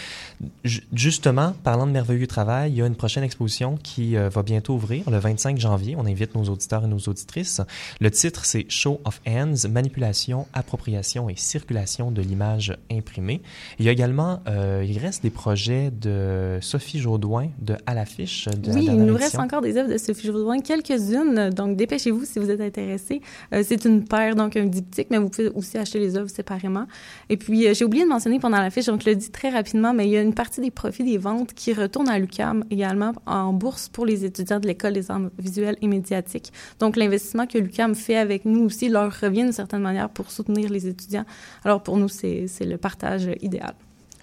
[0.64, 4.42] Ju- justement, parlant de merveilleux travail, il y a une prochaine exposition qui euh, va
[4.44, 5.96] bientôt ouvrir le 25 janvier.
[5.98, 7.62] On invite nos auditeurs et nos auditrices.
[8.00, 13.42] Le titre, c'est Show of Hands, manipulation, appropriation et circulation de l'image imprimée.
[13.80, 18.48] Il y a également, euh, il reste des projets de Sophie Jaudoin de À l'affiche
[18.48, 19.42] de la Oui, il nous reste édition.
[19.42, 21.50] encore des œuvres de Sophie Jourdain, quelques-unes.
[21.50, 23.22] Donc, dépêchez-vous si vous êtes intéressés.
[23.54, 26.86] Euh, c'est une paire, donc un diptyque, mais vous pouvez aussi acheter les œuvres séparément.
[27.30, 29.50] Et puis, euh, j'ai oublié de mentionner pendant la fiche, donc je le dis très
[29.50, 32.64] rapidement, mais il y a une partie des profits des ventes qui retourne à l'UCAM
[32.72, 36.52] également en bourse pour les étudiants de l'École des arts visuels et médiatiques.
[36.80, 40.70] Donc, l'investissement que l'UCAM fait avec nous aussi leur revient d'une certaine manière pour soutenir
[40.70, 41.26] les étudiants.
[41.66, 43.74] Alors, pour nous, c'est le partage idéal.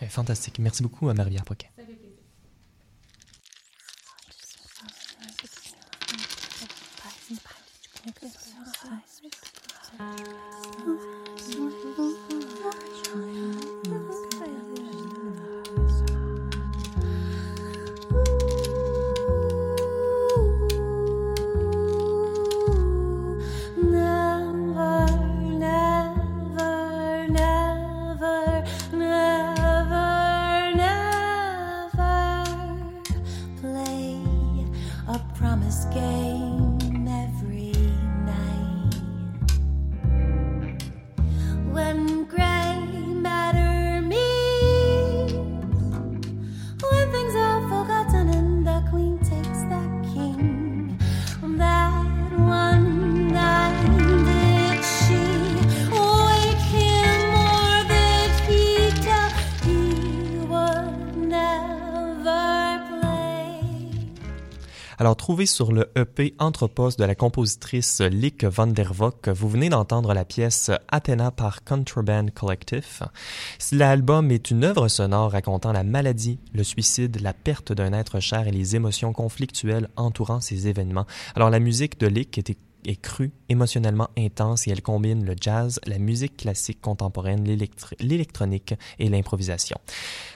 [0.01, 0.59] Eh, Fantastique.
[0.59, 1.71] Merci beaucoup à Marie-Pierre Boquet.
[8.07, 8.29] Never,
[65.29, 69.69] Alors, trouvé sur le EP Anthropos de la compositrice Lick van der Vock, vous venez
[69.69, 73.03] d'entendre la pièce Athena par Contraband Collective.
[73.73, 78.49] L'album est une œuvre sonore racontant la maladie, le suicide, la perte d'un être cher
[78.49, 81.07] et les émotions conflictuelles entourant ces événements.
[81.35, 82.57] Alors, la musique de Lick était
[82.89, 87.45] est crue, émotionnellement intense et elle combine le jazz, la musique classique contemporaine,
[88.01, 89.77] l'électronique et l'improvisation.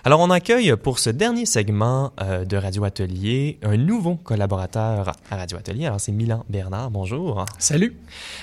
[0.04, 5.36] Alors on accueille pour ce dernier segment euh, de Radio Atelier un nouveau collaborateur à
[5.36, 5.86] Radio Atelier.
[5.86, 7.44] Alors c'est Milan Bernard, bonjour.
[7.58, 7.96] Salut!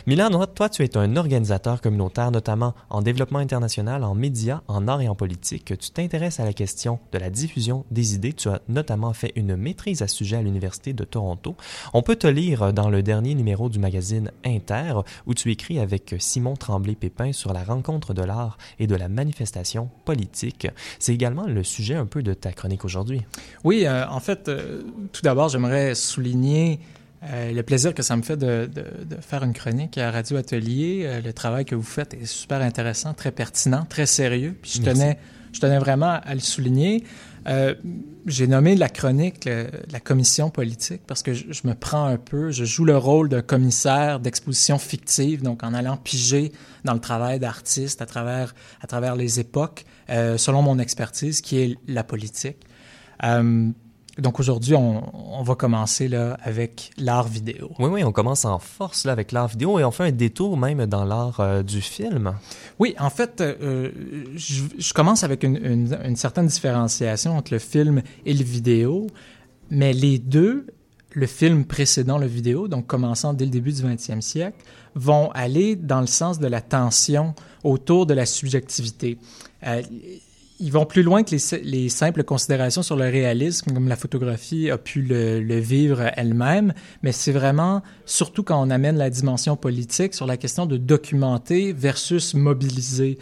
[0.08, 5.02] Milan, toi, tu es un organisateur communautaire, notamment en développement international, en médias, en arts
[5.02, 5.78] et en politique.
[5.78, 8.34] Tu t'intéresses à la question de la diffusion des idées.
[8.34, 11.56] Tu as notamment fait une maîtrise à ce sujet à l'Université de Toronto.
[11.94, 13.99] On peut te lire dans le dernier numéro du magazine
[14.46, 14.94] Inter,
[15.26, 19.90] où tu écris avec Simon Tremblay-Pépin sur la rencontre de l'art et de la manifestation
[20.06, 20.68] politique.
[21.00, 23.22] C'est également le sujet un peu de ta chronique aujourd'hui.
[23.64, 24.82] Oui, euh, en fait, euh,
[25.12, 26.80] tout d'abord, j'aimerais souligner
[27.24, 30.38] euh, le plaisir que ça me fait de, de- de faire une chronique à Radio
[30.38, 31.02] Atelier.
[31.04, 34.56] Euh, le travail que vous faites est super intéressant, très pertinent, très sérieux.
[34.62, 35.02] Puis je Merci.
[35.02, 35.20] tenais,
[35.52, 37.04] je tenais vraiment à le souligner.
[37.48, 37.76] Euh,
[38.26, 39.48] j'ai nommé la chronique
[39.92, 43.42] la commission politique parce que je, me prends un peu, je joue le rôle d'un
[43.42, 46.52] commissaire d'exposition fictive, donc en allant piger
[46.84, 51.60] dans le travail d'artistes à travers, à travers les époques, euh, selon mon expertise, qui
[51.60, 52.58] est la politique.
[53.24, 53.70] Euh,
[54.20, 55.04] donc aujourd'hui, on,
[55.40, 57.72] on va commencer là, avec l'art vidéo.
[57.80, 60.58] Oui, oui, on commence en force là, avec l'art vidéo et on fait un détour
[60.58, 62.34] même dans l'art euh, du film.
[62.80, 63.92] Oui, en fait, euh,
[64.36, 69.08] je, je commence avec une, une- une certaine différenciation entre le film et le vidéo,
[69.70, 70.68] mais les deux,
[71.14, 74.58] le film précédant le vidéo, donc commençant dès le début du 20e siècle,
[74.96, 79.18] vont aller dans le sens de la tension autour de la subjectivité.
[79.66, 79.82] Euh,
[80.60, 84.70] ils vont plus loin que les, les simples considérations sur le réalisme, comme la photographie
[84.70, 89.56] a pu le, le vivre elle-même, mais c'est vraiment, surtout quand on amène la dimension
[89.56, 93.18] politique, sur la question de documenter versus mobiliser.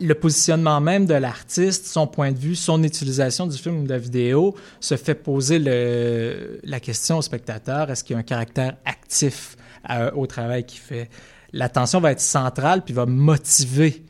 [0.00, 3.88] Le positionnement même de l'artiste, son point de vue, son utilisation du film ou de
[3.88, 8.22] la vidéo se fait poser le, la question au spectateur, est-ce qu'il y a un
[8.22, 9.56] caractère actif
[9.90, 11.10] euh, au travail qu'il fait?
[11.52, 14.04] L'attention va être centrale puis va motiver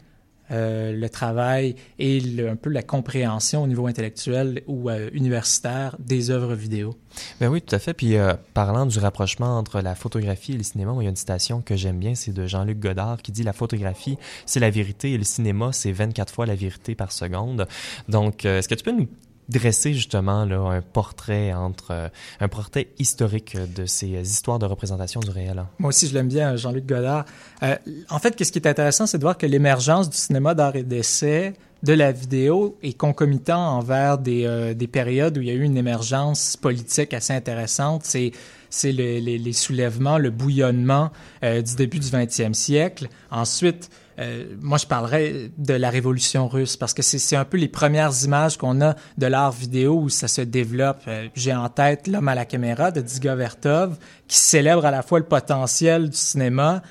[0.51, 6.31] euh, le travail et un peu la compréhension au niveau intellectuel ou euh, universitaire des
[6.31, 6.97] œuvres vidéo.
[7.41, 7.95] Ben oui, tout à fait.
[7.95, 11.17] Puis euh, parlant du rapprochement entre la photographie et le cinéma, il y a une
[11.17, 15.13] citation que j'aime bien, c'est de Jean-Luc Godard qui dit la photographie, c'est la vérité
[15.13, 17.67] et le cinéma, c'est 24 fois la vérité par seconde.
[18.09, 19.09] Donc, est-ce que tu peux nous
[19.49, 22.09] dresser justement là, un portrait entre euh,
[22.41, 25.59] un portrait historique de ces euh, histoires de représentation du réel?
[25.59, 25.69] hein?
[25.79, 27.25] Moi aussi, je l'aime bien, Jean-Luc Godard.
[27.63, 27.77] Euh,
[28.11, 30.83] en fait, ce qui est intéressant, c'est de voir que l'émergence du cinéma d'art et
[30.83, 35.63] d'essai, de la vidéo, est concomitant envers des, des périodes où il y a eu
[35.63, 38.03] une émergence politique assez intéressante.
[38.05, 38.33] C'est
[38.71, 41.11] c'est le- les, soulèvements, le bouillonnement
[41.43, 43.09] du début du 20e siècle.
[43.31, 43.89] Ensuite,
[44.19, 48.13] euh, moi, je parlerais de la révolution russe parce que c'est un peu les premières
[48.25, 51.03] images qu'on a de l'art vidéo où ça se développe.
[51.07, 53.97] Euh, J'ai en tête L'homme à la caméra de Dziga Vertov
[54.27, 56.83] qui célèbre à la fois le potentiel du cinéma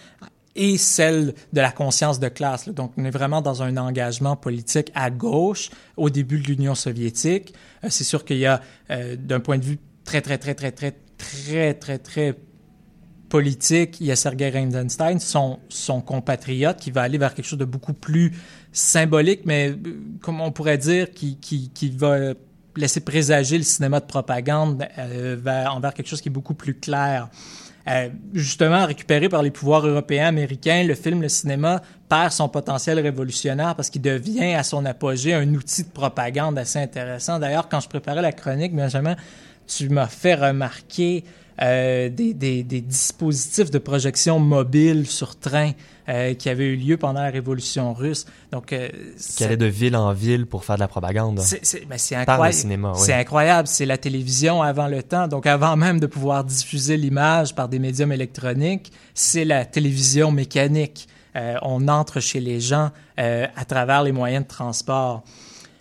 [0.55, 2.67] et celle de la conscience de classe.
[2.69, 7.53] Donc, on est vraiment dans un engagement politique à gauche au début de l'Union soviétique.
[7.83, 10.71] Euh, c'est sûr qu'il y a, euh, d'un point de vue très, très, très, très,
[10.71, 12.35] très, très, très, très
[13.29, 17.65] politique, il y a Sergei Reisenstein, son, compatriote, qui va aller vers quelque chose de
[17.65, 18.33] beaucoup plus
[18.71, 19.75] symbolique, mais euh,
[20.21, 22.33] comme on pourrait dire, qui va
[22.77, 26.75] laisser présager le cinéma de propagande euh, vers, envers quelque chose qui est beaucoup plus
[26.75, 27.29] clair.
[27.87, 32.99] Euh, justement, récupéré par les pouvoirs européens, américains, le film, le cinéma perd son potentiel
[32.99, 37.39] révolutionnaire parce qu'il devient à son apogée un outil de propagande assez intéressant.
[37.39, 39.15] D'ailleurs, quand je préparais la chronique, Benjamin,
[39.67, 41.23] tu m'as fait remarquer
[41.61, 45.71] euh, des, des, des dispositifs de projection mobile sur train
[46.07, 48.25] euh, qui avaient eu lieu pendant la Révolution russe.
[48.51, 48.89] Donc, euh,
[49.35, 52.53] Qui allait de ville en ville pour faire de la propagande c'est, le incroyable.
[52.53, 52.91] cinéma.
[52.93, 53.01] oui.
[53.01, 55.27] C'est incroyable, c'est la télévision avant le temps.
[55.27, 61.07] Donc avant même de pouvoir diffuser l'image par des médiums électroniques, c'est la télévision mécanique.
[61.35, 65.23] Euh, on entre chez les gens à travers les moyens de transport.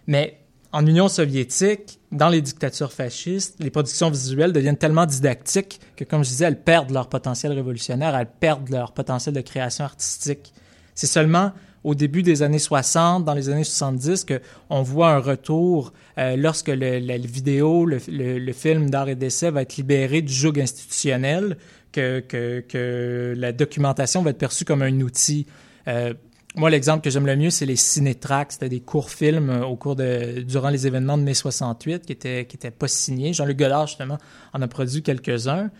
[0.06, 0.38] Mais
[0.76, 6.22] en Union soviétique, dans les dictatures fascistes, les productions visuelles deviennent tellement didactiques que, comme
[6.22, 10.52] je disais, elles perdent leur potentiel révolutionnaire, elles perdent leur potentiel de création artistique.
[10.94, 11.52] C'est seulement
[11.82, 16.36] au début des années 60, dans les années 70, que on voit un retour euh,
[16.36, 21.56] lorsque la vidéo, le, film d'art et d'essai va être libéré du joug institutionnel,
[21.90, 25.46] que la documentation va être perçue comme un outil.
[25.88, 26.12] Euh,
[26.56, 28.52] moi, l'exemple que j'aime le mieux, c'est les cinétracks.
[28.52, 32.12] C'était des courts films euh, au cours de, durant les événements de mai 68 qui
[32.12, 33.34] étaient, qui étaient pas signés.
[33.34, 34.16] Jean-Luc Godard, justement,
[34.54, 35.70] en a produit quelques-uns.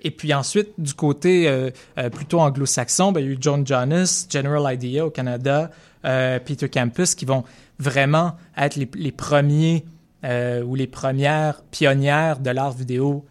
[0.00, 3.66] Et puis ensuite, du côté euh, euh, plutôt anglo-saxon, ben, il y a eu John
[3.66, 5.70] Jonas, General Idea au Canada,
[6.02, 7.44] Peter Campus, qui vont
[7.78, 9.86] vraiment être les, les premiers
[10.22, 13.24] ou les premières pionnières de l'art vidéo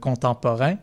[0.00, 0.76] contemporain,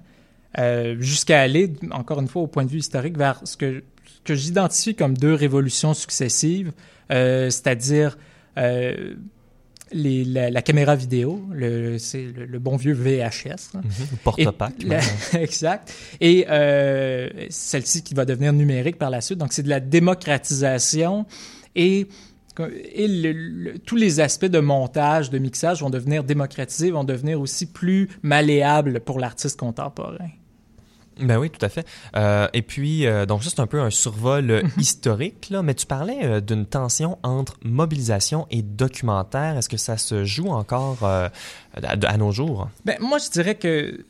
[0.99, 3.81] jusqu'à aller, encore une fois, au point de vue historique, vers ce que,
[4.23, 6.71] que j'identifie comme deux révolutions successives,
[7.11, 8.17] euh, c'est-à-dire
[8.57, 9.15] euh,
[9.93, 13.73] les- la, la caméra vidéo, le, c'est le, le bon vieux VHS.
[13.73, 13.81] là.
[13.83, 13.89] Mhm.
[13.89, 14.73] Et Porte-pack.
[14.83, 14.99] la-
[15.41, 15.93] exact.
[16.21, 19.37] Et euh, celle-ci qui va devenir numérique par la suite.
[19.39, 21.25] Donc, c'est de la démocratisation
[21.75, 22.07] et,
[22.93, 27.41] et le- le- tous les aspects de montage, de mixage vont devenir démocratisés, vont devenir
[27.41, 30.29] aussi plus malléables pour l'artiste contemporain.
[31.21, 31.87] Ben oui, tout à fait.
[32.15, 35.85] Euh, et puis, euh, donc, juste un peu un survol euh, historique, là, mais tu
[35.85, 39.57] parlais euh, d'une tension entre mobilisation et documentaire.
[39.57, 41.29] Est-ce que ça se joue encore à,
[41.81, 42.69] à nos jours?
[42.85, 44.03] Ben, moi, je dirais que,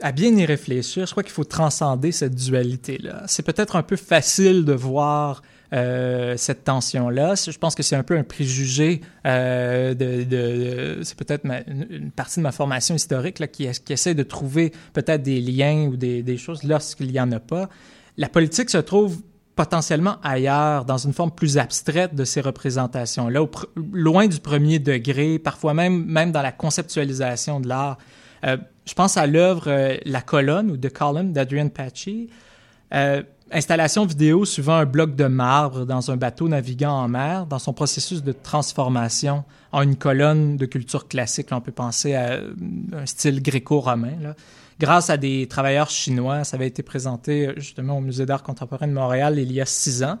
[0.00, 3.24] à bien y réfléchir, je crois qu'il faut transcender cette dualité-là.
[3.26, 5.42] C'est peut-être un peu facile de voir
[5.72, 7.34] euh, cette tension-là.
[7.34, 12.42] Je pense que c'est un peu un préjugé euh, de, c'est peut-être une partie de
[12.42, 16.62] ma formation historique là, qui, essaie de trouver peut-être des liens ou des, des choses
[16.62, 17.70] lorsqu'il n'y en a pas.
[18.18, 19.22] La politique se trouve
[19.56, 23.40] potentiellement ailleurs, dans une forme plus abstraite de ces représentations-là,
[23.92, 27.98] loin du premier degré, parfois même, même dans la conceptualisation de l'art.
[28.44, 32.28] Euh, je pense à l'œuvre La colonne ou The Column d'Adrian Pachi.
[32.94, 37.58] Euh, installation vidéo suivant un bloc de marbre dans un bateau naviguant en mer, dans
[37.58, 41.48] son processus de transformation en une colonne de culture classique.
[41.50, 42.52] On peut penser à euh,
[42.92, 44.34] un style gréco-romain.
[44.80, 48.86] Grâce à des travailleurs chinois, ça avait été présenté euh, justement au Musée d'art contemporain
[48.86, 50.18] de Montréal il y a six ans.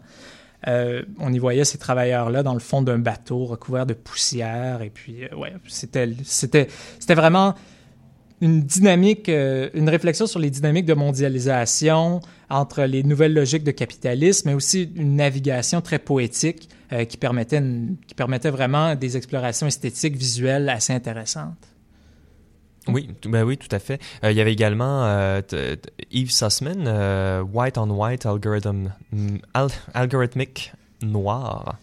[0.68, 4.82] Euh, on y voyait ces travailleurs-là dans le fond d'un bateau recouvert de poussière.
[4.82, 6.68] Et puis, ouais, c'était, c'était,
[7.00, 7.54] c'était vraiment
[8.42, 12.20] une dynamique, euh, une réflexion sur les dynamiques de mondialisation
[12.50, 17.58] entre les nouvelles logiques de capitalisme, mais aussi une navigation très poétique euh, qui, permettait
[17.58, 21.54] une- qui permettait vraiment des explorations esthétiques, visuelles assez intéressantes.
[22.88, 24.00] Oui, tout- ben oui, tout à fait.
[24.24, 25.40] Euh, il y avait également euh,
[26.10, 28.90] Yves Sussman, euh, White on White Algorithm,
[29.54, 31.76] al- Algorithmic Noir.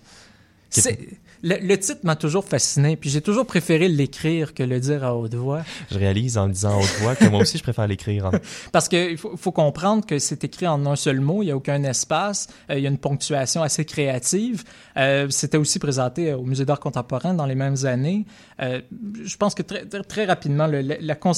[0.70, 1.08] C'est-
[1.42, 5.16] Le, le titre m'a toujours fasciné, puis j'ai toujours préféré l'écrire que le dire à
[5.16, 5.62] haute voix.
[5.90, 8.26] Je réalise en le disant à haute voix que moi aussi je préfère l'écrire.
[8.26, 8.32] en-
[8.72, 11.56] Parce qu'il faut, faut comprendre que c'est écrit en un seul mot, il n'y a
[11.56, 14.64] aucun espace, euh, il y a une ponctuation assez créative.
[14.98, 18.26] Euh, C'était aussi présenté au Musée d'art contemporain dans les mêmes années.
[18.62, 18.82] Euh,
[19.24, 21.34] je pense que très, très, très rapidement, le- la- quand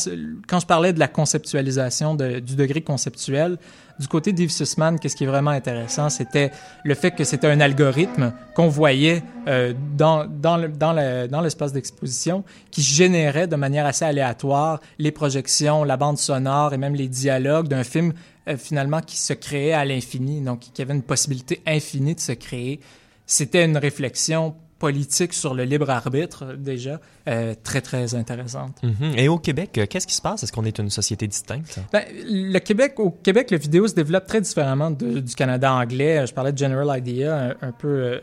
[0.60, 3.58] je parlais de la conceptualisation, de- du degré conceptuel,
[4.02, 6.52] du côté d'Yves Sussman, qu'est-ce qui est vraiment intéressant, c'était
[6.84, 11.39] le fait que c'était un algorithme qu'on voyait euh, dans, dans, le- dans, le- dans
[11.41, 16.95] l'espace d'exposition qui générait de manière assez aléatoire les projections, la bande sonore et même
[16.95, 18.14] les dialogues d'un film
[18.47, 22.32] euh, finalement qui se créait à l'infini, donc qui avait une possibilité infinie de se
[22.34, 22.80] créer.
[23.26, 24.56] C'était une réflexion
[24.86, 28.76] politique sur le libre arbitre déjà euh, très très intéressante.
[28.84, 29.14] Mhm.
[29.16, 30.42] Et au Québec, euh, qu'est-ce qui se passe?
[30.44, 31.80] Est-ce qu'on est une société distincte?
[31.94, 36.26] Ben, le Québec, au Québec, le vidéo se développe très différemment de- du Canada anglais.
[36.28, 37.30] Je parlais de General Idea
[37.62, 38.20] un, un peu, euh,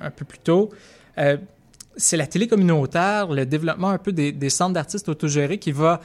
[0.00, 0.68] un peu plus tôt.
[1.18, 1.36] Euh,
[1.96, 6.00] c'est la télé communautaire, le développement un peu des, des centres d'artistes autogérés qui va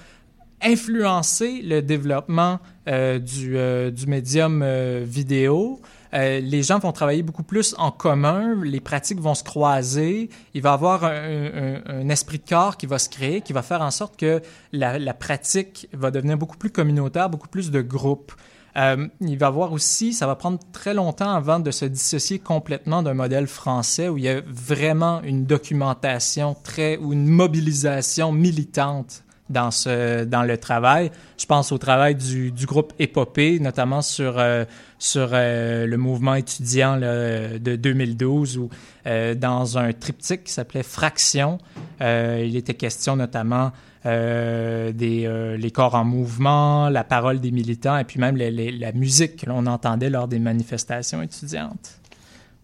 [0.62, 5.80] influencer le développement euh, du, euh, du médium euh, vidéo.
[6.16, 10.62] Euh, les gens vont travailler beaucoup plus en commun, les pratiques vont se croiser, il
[10.62, 13.82] va avoir un, un- un esprit de corps qui va se créer, qui va faire
[13.82, 14.42] en sorte que
[14.72, 18.32] la, la pratique va devenir beaucoup plus communautaire, beaucoup plus de groupe.
[18.78, 23.04] Euh, il va avoir aussi, ça va prendre très longtemps avant de se dissocier complètement
[23.04, 29.25] d'un modèle français où il y a vraiment une documentation très ou une mobilisation militante
[29.50, 31.12] dans ce dans le travail.
[31.38, 34.66] Je pense au travail du, du groupe Épopée, notamment sur euh,
[34.98, 38.70] sur euh, le mouvement étudiant là, de 2012 où
[39.06, 41.60] euh, dans un triptyque qui s'appelait Fraction,
[42.02, 43.72] euh, il était question notamment
[44.08, 48.52] euh, des euh, les corps en mouvement, la parole des militants et puis même les-
[48.52, 52.00] les- la musique que l'on entendait lors des manifestations étudiantes.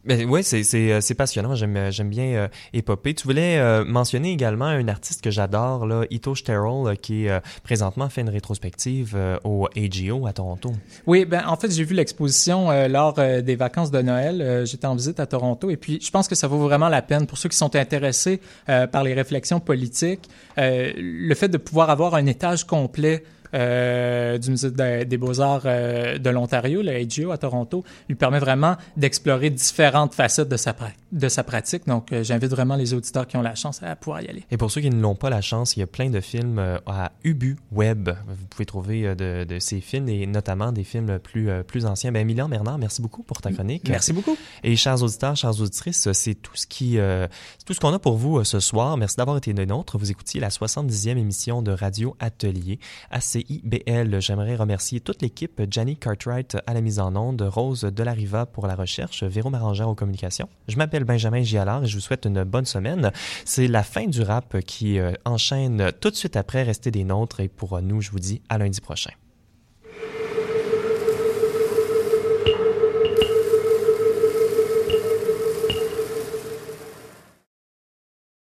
[0.04, 1.54] Ben, oui, euh, c'est passionnant.
[1.54, 3.14] J'aime, euh, j'aime bien euh, Épopée.
[3.14, 7.40] Tu voulais euh, mentionner également un artiste que j'adore, là, Ito Sterol, euh, qui euh,
[7.64, 10.72] présentement fait une rétrospective au AGO à Toronto.
[11.06, 14.64] Oui, ben en fait, j'ai vu l'exposition lors des vacances de Noël.
[14.66, 17.28] J'étais en visite à Toronto et puis je pense que ça vaut vraiment la peine
[17.28, 20.30] pour ceux qui sont intéressés par les réflexions politiques.
[20.58, 23.24] Le fait de pouvoir avoir un étage complet
[23.54, 28.40] euh, du musée de- des beaux-arts euh, de l'Ontario, le AGO à Toronto, lui permet
[28.40, 31.86] vraiment d'explorer différentes facettes de sa, pra- de sa pratique.
[31.88, 34.46] Donc, euh, j'invite vraiment les auditeurs qui ont la chance à pouvoir y aller.
[34.52, 36.60] Et pour ceux qui ne l'ont pas la chance, il y a plein de films
[36.60, 38.10] euh, à Ubu Web.
[38.28, 42.12] Vous pouvez trouver euh, de, de ces films et notamment des films plus, plus anciens.
[42.12, 43.88] Ben, Milan Bernard, merci beaucoup pour ta chronique.
[43.90, 44.38] Merci beaucoup.
[44.64, 47.28] Et chers auditeurs, chères auditrices, c'est tout ce qui, euh,
[47.66, 48.98] tout ce qu'on a pour vous ce soir.
[48.98, 49.98] Merci d'avoir été de nôtres.
[49.98, 54.22] Vous écoutiez la 70e émission de Radio Atelier à CIBL.
[54.22, 58.76] J'aimerais remercier toute l'équipe, Jenny Cartwright à la mise en onde, Rose Delariva pour la
[58.76, 60.50] recherche, Véro Marangère aux communications.
[60.68, 63.12] Je m'appelle Benjamin Gialard et je vous souhaite une bonne semaine.
[63.46, 66.64] C'est la fin du rap qui euh, enchaîne tout de suite après.
[66.64, 69.12] Restez des nôtres et pour euh, nous, je vous dis à lundi prochain.